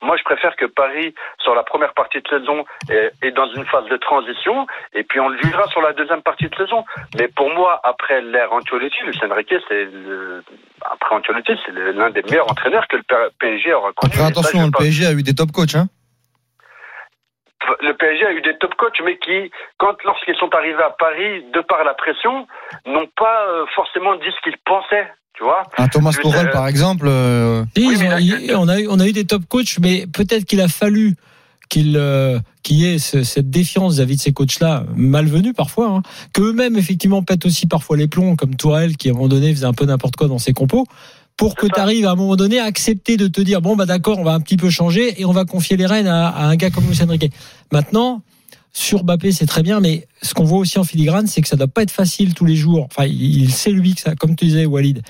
Moi, 0.01 0.17
je 0.17 0.23
préfère 0.23 0.55
que 0.55 0.65
Paris 0.65 1.15
sur 1.39 1.55
la 1.55 1.63
première 1.63 1.93
partie 1.93 2.21
de 2.21 2.27
saison 2.27 2.65
est, 2.89 3.31
dans 3.31 3.47
une 3.53 3.65
phase 3.65 3.85
de 3.85 3.97
transition 3.97 4.67
et 4.93 5.03
puis 5.03 5.19
on 5.19 5.29
le 5.29 5.37
jugera 5.41 5.67
sur 5.67 5.81
la 5.81 5.93
deuxième 5.93 6.21
partie 6.21 6.47
de 6.47 6.55
saison. 6.55 6.85
Mais 7.17 7.27
pour 7.27 7.49
moi, 7.49 7.79
après 7.83 8.21
l'ère 8.21 8.53
Ancelotti, 8.53 9.03
Lucien 9.05 9.33
Riquet, 9.33 9.59
c'est. 9.67 9.87
Après 10.91 11.15
Ancelotti, 11.15 11.53
c'est 11.65 11.71
le- 11.71 11.91
l'un 11.91 12.09
des 12.09 12.21
meilleurs 12.23 12.49
entraîneurs 12.51 12.87
que 12.87 12.97
le 12.97 13.03
PSG 13.39 13.73
aura 13.73 13.91
connu. 13.93 14.11
Après, 14.13 14.17
Et 14.19 14.21
ça, 14.21 14.27
attention, 14.27 14.65
le 14.65 14.71
pas- 14.71 14.79
PSG 14.79 15.05
a 15.07 15.11
eu 15.13 15.23
des 15.23 15.33
top 15.35 15.51
coachs. 15.51 15.75
Hein. 15.75 15.87
le 17.81 17.93
PSG 17.93 18.25
a 18.25 18.31
eu 18.33 18.41
des 18.41 18.57
top 18.57 18.75
coachs, 18.75 18.99
mais 19.05 19.17
qui, 19.19 19.49
quand 19.77 19.95
lorsqu'ils 20.03 20.35
sont 20.35 20.53
arrivés 20.53 20.83
à 20.83 20.89
Paris, 20.89 21.45
de 21.53 21.61
par 21.61 21.83
la 21.85 21.93
pression, 21.93 22.45
n'ont 22.85 23.07
pas 23.15 23.47
euh, 23.49 23.65
forcément 23.75 24.15
dit 24.15 24.29
ce 24.35 24.41
qu'ils 24.43 24.57
pensaient. 24.65 25.07
Tu 25.35 25.43
vois 25.43 25.63
Un 25.77 25.87
Thomas 25.87 26.11
Tuchel, 26.11 26.49
par 26.51 26.67
exemple. 26.67 27.05
euh, 27.07 27.63
Oui, 27.77 27.97
on, 28.53 28.67
a 28.67 28.79
eu, 28.79 28.87
on 28.89 28.99
a 28.99 29.07
eu 29.07 29.13
des 29.13 29.25
top 29.25 29.43
coachs, 29.49 29.79
mais 29.81 30.03
peut-être 30.13 30.43
qu'il 30.45 30.59
a 30.61 30.67
fallu 30.67 31.15
qu'il 31.69 31.97
euh, 31.97 32.39
y 32.69 32.85
ait 32.85 32.99
ce- 32.99 33.23
cette 33.23 33.49
défiance 33.49 33.95
vis-à-vis 33.95 34.17
de 34.17 34.21
ces 34.21 34.33
coachs-là, 34.33 34.85
malvenus 34.95 35.53
parfois, 35.55 35.87
hein, 35.89 36.01
qu'eux-mêmes, 36.33 36.77
effectivement, 36.77 37.23
pètent 37.23 37.45
aussi 37.45 37.65
parfois 37.67 37.97
les 37.97 38.07
plombs, 38.07 38.35
comme 38.35 38.55
Tourelle, 38.55 38.97
qui 38.97 39.09
à 39.09 39.11
un 39.11 39.15
moment 39.15 39.27
donné 39.27 39.53
faisait 39.53 39.65
un 39.65 39.73
peu 39.73 39.85
n'importe 39.85 40.15
quoi 40.15 40.27
dans 40.27 40.39
ses 40.39 40.53
compos, 40.53 40.85
pour 41.35 41.55
que 41.55 41.65
tu 41.65 41.79
arrives 41.79 42.05
à 42.05 42.11
un 42.11 42.15
moment 42.15 42.35
donné 42.35 42.59
à 42.59 42.65
accepter 42.65 43.17
de 43.17 43.27
te 43.27 43.41
dire, 43.41 43.61
bon, 43.61 43.75
bah 43.75 43.85
d'accord, 43.87 44.19
on 44.19 44.23
va 44.23 44.33
un 44.33 44.39
petit 44.39 44.57
peu 44.57 44.69
changer 44.69 45.19
et 45.19 45.25
on 45.25 45.31
va 45.31 45.45
confier 45.45 45.77
les 45.77 45.87
rênes 45.87 46.07
à, 46.07 46.27
à 46.27 46.45
un 46.45 46.55
gars 46.55 46.69
comme 46.69 46.85
Luis 46.85 47.01
Enrique. 47.01 47.31
Maintenant, 47.71 48.21
sur 48.71 49.03
Mbappé, 49.03 49.31
c'est 49.31 49.45
très 49.45 49.63
bien, 49.63 49.79
mais 49.79 50.07
ce 50.21 50.33
qu'on 50.33 50.43
voit 50.43 50.59
aussi 50.59 50.77
en 50.79 50.83
filigrane, 50.83 51.27
c'est 51.27 51.41
que 51.41 51.47
ça 51.47 51.55
doit 51.55 51.67
pas 51.67 51.83
être 51.83 51.91
facile 51.91 52.33
tous 52.33 52.45
les 52.45 52.55
jours. 52.55 52.85
Enfin, 52.89 53.05
il 53.07 53.51
sait 53.51 53.71
lui 53.71 53.93
que 53.95 54.01
ça, 54.01 54.15
comme 54.15 54.35
tu 54.35 54.45
disais, 54.45 54.65
Walid, 54.65 55.01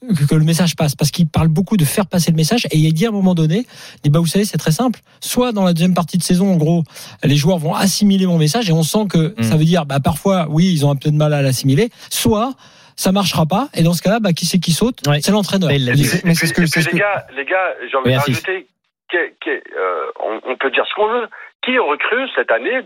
que, 0.00 0.24
que 0.28 0.34
le 0.34 0.44
message 0.44 0.76
passe, 0.76 0.94
parce 0.94 1.10
qu'il 1.10 1.28
parle 1.28 1.48
beaucoup 1.48 1.76
de 1.76 1.84
faire 1.84 2.06
passer 2.06 2.30
le 2.30 2.36
message, 2.36 2.66
et 2.70 2.76
il 2.76 2.92
dit 2.92 3.06
à 3.06 3.08
un 3.08 3.12
moment 3.12 3.34
donné, 3.34 3.66
dit, 4.02 4.10
bah, 4.10 4.20
vous 4.20 4.26
savez, 4.26 4.44
c'est 4.44 4.58
très 4.58 4.70
simple. 4.70 5.00
Soit 5.20 5.52
dans 5.52 5.64
la 5.64 5.72
deuxième 5.72 5.94
partie 5.94 6.18
de 6.18 6.22
saison, 6.22 6.52
en 6.52 6.56
gros, 6.56 6.84
les 7.24 7.36
joueurs 7.36 7.58
vont 7.58 7.74
assimiler 7.74 8.26
mon 8.26 8.38
message, 8.38 8.68
et 8.70 8.72
on 8.72 8.82
sent 8.82 9.06
que 9.10 9.34
Mm. 9.38 9.42
ça 9.42 9.56
veut 9.56 9.64
dire, 9.64 9.86
bah, 9.86 10.00
parfois, 10.00 10.46
oui, 10.50 10.70
ils 10.72 10.86
ont 10.86 10.90
un 10.90 10.96
peu 10.96 11.10
de 11.10 11.16
mal 11.16 11.32
à 11.32 11.42
l'assimiler. 11.42 11.90
Soit, 12.10 12.54
ça 12.96 13.12
marchera 13.12 13.46
pas, 13.46 13.68
et 13.74 13.82
dans 13.82 13.92
ce 13.92 14.02
cas-là, 14.02 14.20
bah, 14.20 14.32
qui 14.32 14.46
c'est 14.46 14.58
qui 14.58 14.72
saute? 14.72 15.00
Ouais. 15.06 15.20
C'est 15.20 15.32
l'entraîneur. 15.32 15.70
Et 15.70 15.76
et 15.76 15.78
et 15.78 15.82
les 15.84 16.98
gars, 16.98 17.26
les 17.36 17.44
gars, 17.44 17.74
j'ai 17.90 17.96
envie 17.96 18.12
de 18.12 18.18
rajouter, 18.18 18.66
euh, 19.14 20.06
on, 20.20 20.40
on 20.52 20.56
peut 20.56 20.70
dire 20.70 20.84
ce 20.88 20.94
qu'on 20.94 21.08
veut. 21.08 21.28
Qui 21.64 21.72
cru 21.98 22.28
cette 22.36 22.50
année 22.50 22.80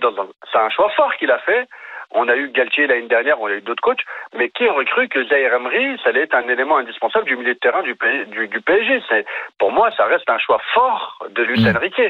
C'est 0.50 0.58
un 0.58 0.70
choix 0.70 0.90
fort 0.96 1.12
qu'il 1.18 1.30
a 1.30 1.38
fait. 1.40 1.68
On 2.14 2.28
a 2.28 2.36
eu 2.36 2.50
Galtier 2.50 2.86
l'année 2.86 3.08
dernière, 3.08 3.40
on 3.40 3.46
a 3.46 3.52
eu 3.54 3.60
d'autres 3.62 3.82
coachs, 3.82 4.02
mais 4.36 4.50
qui 4.50 4.66
aurait 4.66 4.84
cru 4.84 5.08
que 5.08 5.24
Zaire 5.28 5.54
Emery, 5.54 5.96
ça 6.02 6.10
allait 6.10 6.22
être 6.22 6.34
un 6.34 6.46
élément 6.48 6.76
indispensable 6.78 7.24
du 7.26 7.36
milieu 7.36 7.54
de 7.54 7.58
terrain 7.58 7.82
du, 7.82 7.94
P- 7.94 8.26
du, 8.26 8.48
du 8.48 8.60
PSG 8.60 9.02
C'est 9.08 9.24
pour 9.58 9.72
moi, 9.72 9.90
ça 9.96 10.04
reste 10.06 10.28
un 10.28 10.38
choix 10.38 10.60
fort 10.74 11.24
de 11.34 11.42
Luis 11.42 11.62
Mm. 11.64 11.76
Enrique. 11.76 12.02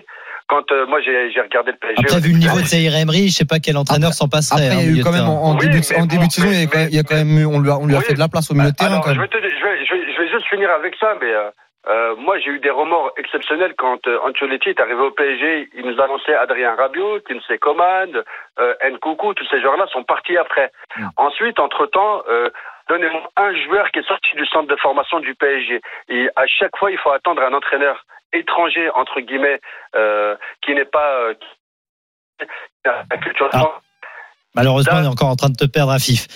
Quand 0.49 0.71
euh, 0.73 0.87
moi 0.87 1.01
j'ai 1.01 1.31
j'ai 1.31 1.41
regardé 1.41 1.71
le 1.71 1.79
PSG, 1.79 2.03
Après, 2.05 2.21
vu 2.21 2.33
le 2.33 2.39
niveau 2.39 2.59
de 2.61 2.65
Zaire 2.67 2.95
Emery, 2.97 3.29
je 3.29 3.33
sais 3.35 3.45
pas 3.47 3.59
quel 3.61 3.77
entraîneur 3.77 4.13
s'en 4.13 4.29
passerait. 4.29 4.67
Après, 4.67 4.77
hein, 4.77 4.81
il 4.83 4.91
y 4.91 4.91
a 4.91 4.97
au 4.97 5.01
eu 5.01 5.03
quand 5.05 5.13
même 5.13 5.29
en, 5.29 5.45
en 5.45 5.53
Oui, 5.55 5.61
début, 5.67 5.81
de, 5.81 5.87
mais 5.91 5.97
en 5.97 6.01
bon, 6.01 6.07
début 6.07 6.27
de 6.27 6.33
saison, 6.33 6.49
il 6.51 6.61
y 6.61 6.65
a 6.65 6.67
quand 6.67 6.79
même, 6.79 6.89
il 6.91 6.97
y 6.97 6.99
a 6.99 7.03
quand 7.05 7.15
même 7.15 7.39
eu- 7.39 7.47
on 7.47 7.61
lui 7.61 7.71
a, 7.71 7.79
on 7.79 7.87
lui 7.87 7.95
a 7.95 7.99
Oui. 7.99 8.05
fait 8.05 8.15
de 8.15 8.19
la 8.19 8.29
place 8.29 8.51
au 8.51 8.55
milieu 8.55 8.71
de 8.71 8.75
terrain 8.77 8.91
Alors, 9.01 9.05
quand 9.05 9.15
je, 9.15 9.21
vais 9.21 9.29
te- 9.29 9.39
je, 9.39 9.47
vais, 9.65 9.87
je, 9.87 9.95
vais, 9.95 10.13
je 10.13 10.19
vais 10.21 10.29
juste 10.29 10.47
finir 10.51 10.69
avec 10.71 10.95
ça, 10.99 11.15
mais 11.23 11.31
euh, 11.33 11.49
euh, 11.89 12.15
moi 12.17 12.39
j'ai 12.39 12.51
eu 12.51 12.61
des 12.61 12.71
remords 12.71 13.13
exceptionnels 13.17 13.75
quand 13.77 14.07
euh, 14.07 14.19
Ancelotti 14.25 14.69
est 14.71 14.81
arrivé 14.81 15.01
au 15.01 15.11
PSG. 15.11 15.69
Il 15.75 15.85
nous 15.87 16.01
annonçait 16.01 16.35
Adrien 16.35 16.75
Rabiot, 16.77 17.21
Kinsey 17.27 17.59
Coman, 17.59 18.23
euh, 18.61 18.75
Nkoukou, 18.91 19.35
tous 19.35 19.47
ces 19.51 19.61
joueurs-là 19.61 19.87
sont 19.93 20.05
partis 20.05 20.37
après. 20.37 20.71
Mm. 20.97 21.09
Ensuite, 21.17 21.59
entre-temps, 21.59 22.23
euh, 22.29 22.49
donnez-moi 22.89 23.29
un 23.37 23.55
joueur 23.65 23.91
qui 23.91 23.99
est 24.01 24.07
sorti 24.09 24.37
du 24.37 24.47
centre 24.47 24.69
de 24.69 24.77
formation 24.77 25.19
du 25.21 25.35
PSG. 25.35 25.81
Et 26.09 26.29
à 26.37 26.47
chaque 26.47 26.77
fois, 26.77 26.91
il 26.93 26.99
faut 26.99 27.11
attendre 27.11 27.43
un 27.43 27.53
entraîneur 27.53 28.05
étranger, 28.33 28.89
entre 28.95 29.21
guillemets, 29.21 29.61
euh, 29.97 30.37
qui 30.65 30.75
n'est 30.75 30.85
pas... 30.85 31.31
Qui 32.39 32.89
a 32.89 33.05
la 33.11 33.17
culture 33.19 33.47
de 33.51 33.57
Ah. 33.57 33.81
Malheureusement, 34.55 34.95
Là- 34.95 35.01
on 35.01 35.05
est 35.05 35.09
encore 35.09 35.29
en 35.29 35.37
train 35.37 35.49
de 35.49 35.57
te 35.57 35.65
perdre 35.67 35.93
à 35.93 35.99
FIF. 35.99 36.27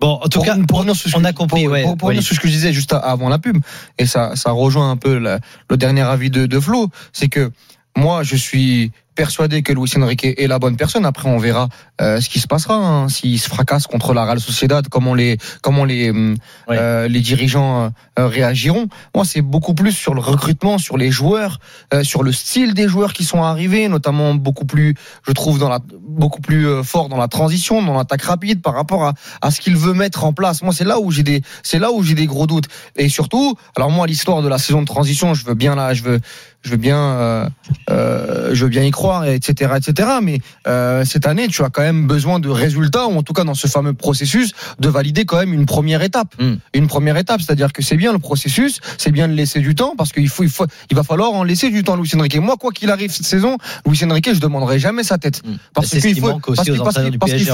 Bon, 0.00 0.12
en 0.14 0.28
tout 0.28 0.38
Pour- 0.38 0.46
cas, 0.46 0.56
pour 0.66 0.80
on, 0.80 1.24
a 1.24 1.32
compris, 1.32 1.64
pour, 1.64 1.72
ouais. 1.72 1.82
pour- 1.82 1.96
pour 1.96 2.12
sur 2.22 2.34
ce 2.34 2.40
que 2.40 2.48
je 2.48 2.52
disais 2.52 2.72
juste 2.72 2.92
avant 2.94 3.28
la 3.28 3.38
pub, 3.38 3.58
et 3.98 4.06
ça, 4.06 4.34
ça 4.34 4.50
rejoint 4.50 4.90
un 4.90 4.96
peu 4.96 5.18
la- 5.18 5.40
le 5.68 5.76
dernier 5.76 6.00
avis 6.02 6.30
de, 6.30 6.46
de 6.46 6.60
Flo, 6.60 6.88
c'est 7.12 7.28
que 7.28 7.50
moi, 7.96 8.22
je 8.22 8.36
suis 8.36 8.92
persuadé 9.14 9.62
que 9.62 9.72
Luis 9.72 9.90
Enrique 9.96 10.24
est 10.24 10.46
la 10.46 10.58
bonne 10.58 10.76
personne. 10.76 11.04
Après, 11.04 11.28
on 11.28 11.38
verra 11.38 11.68
euh, 12.00 12.20
ce 12.20 12.28
qui 12.28 12.40
se 12.40 12.46
passera. 12.46 12.74
hein. 12.74 13.08
S'il 13.08 13.38
se 13.38 13.48
fracasse 13.48 13.86
contre 13.86 14.14
la 14.14 14.24
Real 14.24 14.40
Sociedad, 14.40 14.88
comment 14.88 15.14
les, 15.14 15.38
comment 15.62 15.84
les, 15.84 16.10
hum, 16.10 16.36
euh, 16.70 17.08
les 17.08 17.20
dirigeants 17.20 17.92
euh, 18.18 18.26
réagiront. 18.26 18.88
Moi, 19.14 19.24
c'est 19.24 19.42
beaucoup 19.42 19.74
plus 19.74 19.92
sur 19.92 20.14
le 20.14 20.20
recrutement, 20.20 20.78
sur 20.78 20.96
les 20.96 21.10
joueurs, 21.10 21.58
euh, 21.92 22.02
sur 22.04 22.22
le 22.22 22.32
style 22.32 22.74
des 22.74 22.88
joueurs 22.88 23.12
qui 23.12 23.24
sont 23.24 23.42
arrivés, 23.42 23.88
notamment 23.88 24.34
beaucoup 24.34 24.64
plus, 24.64 24.94
je 25.26 25.32
trouve, 25.32 25.58
dans 25.58 25.68
la, 25.68 25.80
beaucoup 26.00 26.40
plus 26.40 26.66
euh, 26.66 26.82
fort 26.82 27.08
dans 27.08 27.16
la 27.16 27.28
transition, 27.28 27.82
dans 27.82 27.94
l'attaque 27.96 28.22
rapide 28.22 28.62
par 28.62 28.74
rapport 28.74 29.04
à, 29.04 29.14
à 29.42 29.50
ce 29.50 29.60
qu'il 29.60 29.76
veut 29.76 29.94
mettre 29.94 30.24
en 30.24 30.32
place. 30.32 30.62
Moi, 30.62 30.72
c'est 30.72 30.84
là 30.84 31.00
où 31.00 31.10
j'ai 31.10 31.22
des, 31.22 31.42
c'est 31.62 31.78
là 31.78 31.92
où 31.92 32.02
j'ai 32.02 32.14
des 32.14 32.26
gros 32.26 32.46
doutes. 32.46 32.66
Et 32.96 33.08
surtout, 33.08 33.56
alors 33.76 33.90
moi, 33.90 34.06
l'histoire 34.06 34.42
de 34.42 34.48
la 34.48 34.58
saison 34.58 34.80
de 34.80 34.86
transition, 34.86 35.34
je 35.34 35.44
veux 35.44 35.54
bien 35.54 35.74
là, 35.74 35.94
je 35.94 36.02
veux, 36.02 36.20
je 36.62 36.70
veux 36.70 36.76
bien, 36.76 36.98
euh, 36.98 37.48
euh, 37.90 38.50
je 38.52 38.64
veux 38.64 38.70
bien 38.70 38.82
y 38.84 38.90
croire, 38.90 39.26
etc., 39.26 39.72
etc. 39.76 40.08
Mais 40.22 40.40
euh, 40.66 41.04
cette 41.04 41.26
année, 41.26 41.48
tu 41.48 41.62
as 41.62 41.70
quand 41.70 41.82
même 41.82 42.06
besoin 42.06 42.38
de 42.38 42.48
résultats, 42.48 43.06
ou 43.06 43.16
en 43.16 43.22
tout 43.22 43.32
cas 43.32 43.44
dans 43.44 43.54
ce 43.54 43.66
fameux 43.66 43.94
processus, 43.94 44.52
de 44.78 44.88
valider 44.88 45.24
quand 45.24 45.38
même 45.38 45.52
une 45.54 45.66
première 45.66 46.02
étape. 46.02 46.34
Mm. 46.40 46.54
Une 46.74 46.86
première 46.86 47.16
étape, 47.16 47.40
c'est-à-dire 47.40 47.72
que 47.72 47.82
c'est 47.82 47.96
bien 47.96 48.12
le 48.12 48.18
processus, 48.18 48.80
c'est 48.98 49.10
bien 49.10 49.28
de 49.28 49.32
laisser 49.34 49.60
du 49.60 49.74
temps, 49.74 49.94
parce 49.96 50.12
qu'il 50.12 50.28
faut, 50.28 50.42
il 50.42 50.50
faut, 50.50 50.66
il 50.90 50.96
va 50.96 51.02
falloir 51.02 51.32
en 51.32 51.44
laisser 51.44 51.70
du 51.70 51.82
temps, 51.82 51.94
à 51.94 51.96
Luis 51.96 52.10
Enrique. 52.14 52.36
Moi, 52.36 52.56
quoi 52.58 52.72
qu'il 52.72 52.90
arrive 52.90 53.10
cette 53.10 53.26
saison, 53.26 53.56
Luis 53.86 53.98
Enrique, 54.04 54.34
je 54.34 54.40
demanderai 54.40 54.78
jamais 54.78 55.02
sa 55.02 55.18
tête. 55.18 55.42
Parce 55.74 55.88
qu'il 55.90 56.00
qui 56.02 56.20
faut, 56.20 56.38
parce 56.40 56.62
qu'il- 56.64 56.74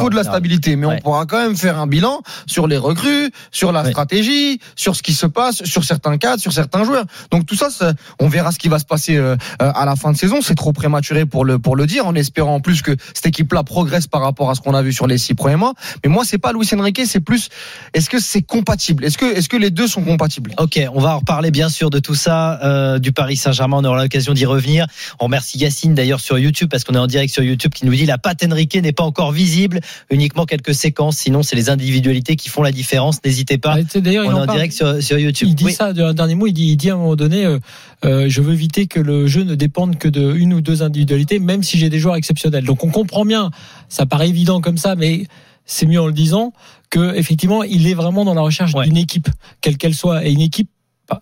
de 0.07 0.14
la 0.16 0.24
stabilité, 0.24 0.76
mais 0.76 0.87
Ouais. 0.87 0.96
on 0.98 1.02
pourra 1.02 1.26
quand 1.26 1.38
même 1.42 1.57
faire 1.57 1.78
un 1.78 1.87
bilan 1.87 2.22
sur 2.46 2.66
les 2.66 2.76
recrues, 2.76 3.30
sur 3.50 3.72
la 3.72 3.83
Ouais. 3.83 3.90
stratégie, 3.90 4.61
sur 4.76 4.94
ce 4.96 5.02
qui 5.02 5.12
se 5.14 5.26
passe, 5.26 5.64
sur 5.64 5.85
certains 5.85 6.16
cadres, 6.18 6.40
sur 6.40 6.52
certains 6.52 6.85
joueurs. 6.85 7.04
Donc 7.30 7.46
tout 7.46 7.57
ça, 7.57 7.70
ça- 7.70 7.92
on 8.20 8.28
verra 8.28 8.52
ce 8.52 8.59
qui 8.59 8.68
va 8.68 8.78
se 8.78 8.85
passer 8.85 8.95
euh, 9.11 9.37
euh, 9.62 9.72
à 9.74 9.85
la 9.85 9.96
fin 9.96 10.12
de 10.12 10.16
saison. 10.16 10.40
C'est 10.42 10.54
trop 10.54 10.72
prématuré 10.72 11.26
pour 11.26 11.44
le 11.44 11.59
pour 11.59 11.76
le 11.76 11.87
dire, 11.87 12.06
en 12.06 12.14
espérant 12.14 12.54
en 12.56 12.61
plus 12.61 12.82
que 12.82 12.96
cette 13.14 13.26
équipe-là 13.26 13.62
progresse 13.62 14.06
par 14.06 14.20
rapport 14.22 14.50
à 14.50 14.54
ce 14.54 14.61
qu'on 14.61 14.74
a 14.74 14.82
vu 14.82 14.92
sur 14.92 15.06
les 15.06 15.18
six 15.18 15.35
premiers 15.35 15.56
mois. 15.56 15.74
Mais 16.04 16.11
moi, 16.11 16.24
c'est 16.24 16.38
pas 16.38 16.52
Luis 16.52 16.68
Enrique, 16.78 17.00
c'est 17.06 17.20
plus. 17.20 17.48
Est-ce 17.94 18.11
que 18.11 18.18
c'est 18.20 18.42
compatible? 18.42 19.04
Est-ce 19.04 19.18
que 19.18 19.26
est-ce 19.37 19.48
que 19.48 19.56
les 19.56 19.70
deux 19.70 19.88
sont 19.88 20.02
compatibles? 20.02 20.52
Ok, 20.59 20.80
on 20.94 21.00
va 21.00 21.16
en 21.16 21.18
reparler 21.18 21.50
bien 21.50 21.68
sûr 21.68 21.90
de 21.90 21.98
tout 21.98 22.14
ça, 22.14 22.61
euh, 22.62 22.98
du 22.98 23.12
Paris 23.12 23.37
Saint-Germain, 23.37 23.78
on 23.80 23.85
aura 23.85 24.02
l'occasion 24.02 24.32
d'y 24.32 24.46
revenir. 24.46 24.87
On 25.20 25.24
remercie 25.24 25.59
Yacine 25.59 25.94
d'ailleurs 25.94 26.20
sur 26.20 26.38
YouTube, 26.38 26.68
parce 26.70 26.85
qu'on 26.85 26.94
est 26.94 26.98
en 26.98 27.06
direct 27.06 27.32
sur 27.32 27.42
YouTube, 27.42 27.72
qui 27.72 27.87
nous 27.87 27.94
dit 27.94 28.06
la 28.06 28.18
patte 28.18 28.44
Enrique 28.44 28.74
n'est 28.76 28.92
pas 28.92 29.04
encore 29.04 29.32
visible, 29.32 29.80
uniquement 30.11 30.44
quelques 30.46 30.74
séquences, 30.74 31.16
sinon 31.18 31.42
c'est 31.42 31.56
les 31.56 31.70
individualités 31.70 32.37
qui 32.37 32.48
font 32.48 32.62
la 32.62 32.72
différence, 32.72 33.18
n'hésitez 33.24 33.59
pas. 33.59 33.76
Ah, 33.78 33.80
On 33.96 34.04
est 34.04 34.18
en 34.18 34.32
en 34.32 34.46
parle. 34.46 34.50
direct 34.59 34.72
sur, 34.74 35.02
sur 35.02 35.18
YouTube. 35.18 35.48
Il 35.48 35.54
dit 35.54 35.64
Oui. 35.64 35.72
ça, 35.72 35.87
un 35.87 36.14
dernier 36.14 36.35
mot, 36.35 36.46
il 36.46 36.52
dit, 36.52 36.66
il 36.68 36.76
dit 36.76 36.90
à 36.90 36.94
un 36.94 36.96
moment 36.96 37.16
donné, 37.16 37.44
euh, 37.44 37.59
euh, 38.04 38.28
je 38.28 38.40
veux 38.42 38.52
éviter 38.52 38.87
que 38.87 39.00
le 39.00 39.26
jeu 39.26 39.42
ne 39.44 39.54
dépende 39.54 39.96
que 39.98 40.09
de 40.09 40.35
une 40.35 40.52
ou 40.54 40.61
deux 40.61 40.82
individualités, 40.82 41.38
même 41.38 41.62
si 41.62 41.78
j'ai 41.78 41.88
des 41.88 41.98
joueurs 41.98 42.16
exceptionnels. 42.16 42.64
Donc 42.64 42.85
on 42.85 42.90
comprend 42.90 43.24
bien, 43.24 43.50
ça 43.88 44.06
paraît 44.06 44.28
évident 44.28 44.61
comme 44.61 44.76
ça, 44.78 44.94
mais 44.96 45.26
c'est 45.64 45.87
mieux 45.87 46.00
en 46.00 46.06
le 46.06 46.12
disant 46.12 46.52
que 46.90 47.14
effectivement, 47.16 47.62
il 47.62 47.87
est 47.88 47.94
vraiment 47.94 48.24
dans 48.24 48.35
la 48.35 48.42
recherche 48.42 48.74
Ouais. 48.74 48.85
d'une 48.87 48.96
équipe, 48.96 49.28
quelle 49.61 49.76
qu'elle 49.78 49.94
soit, 49.94 50.26
et 50.26 50.32
une 50.32 50.40
équipe 50.40 50.68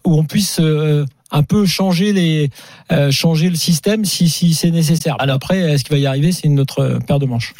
où 0.04 0.18
on 0.18 0.24
puisse 0.24 0.58
euh, 0.60 1.04
un 1.30 1.42
peu 1.42 1.66
changer 1.66 2.12
les 2.12 2.50
euh, 2.90 3.10
changer 3.10 3.50
le 3.50 3.56
système 3.56 4.04
si 4.04 4.28
si 4.28 4.54
c'est 4.54 4.70
nécessaire. 4.70 5.16
Alors- 5.18 5.36
après, 5.36 5.58
est-ce 5.58 5.84
qu'il 5.84 5.92
va 5.94 5.98
y 5.98 6.06
arriver, 6.06 6.32
c'est 6.32 6.46
une 6.46 6.58
autre 6.60 6.98
paire 7.06 7.18
de 7.18 7.26
manches. 7.26 7.52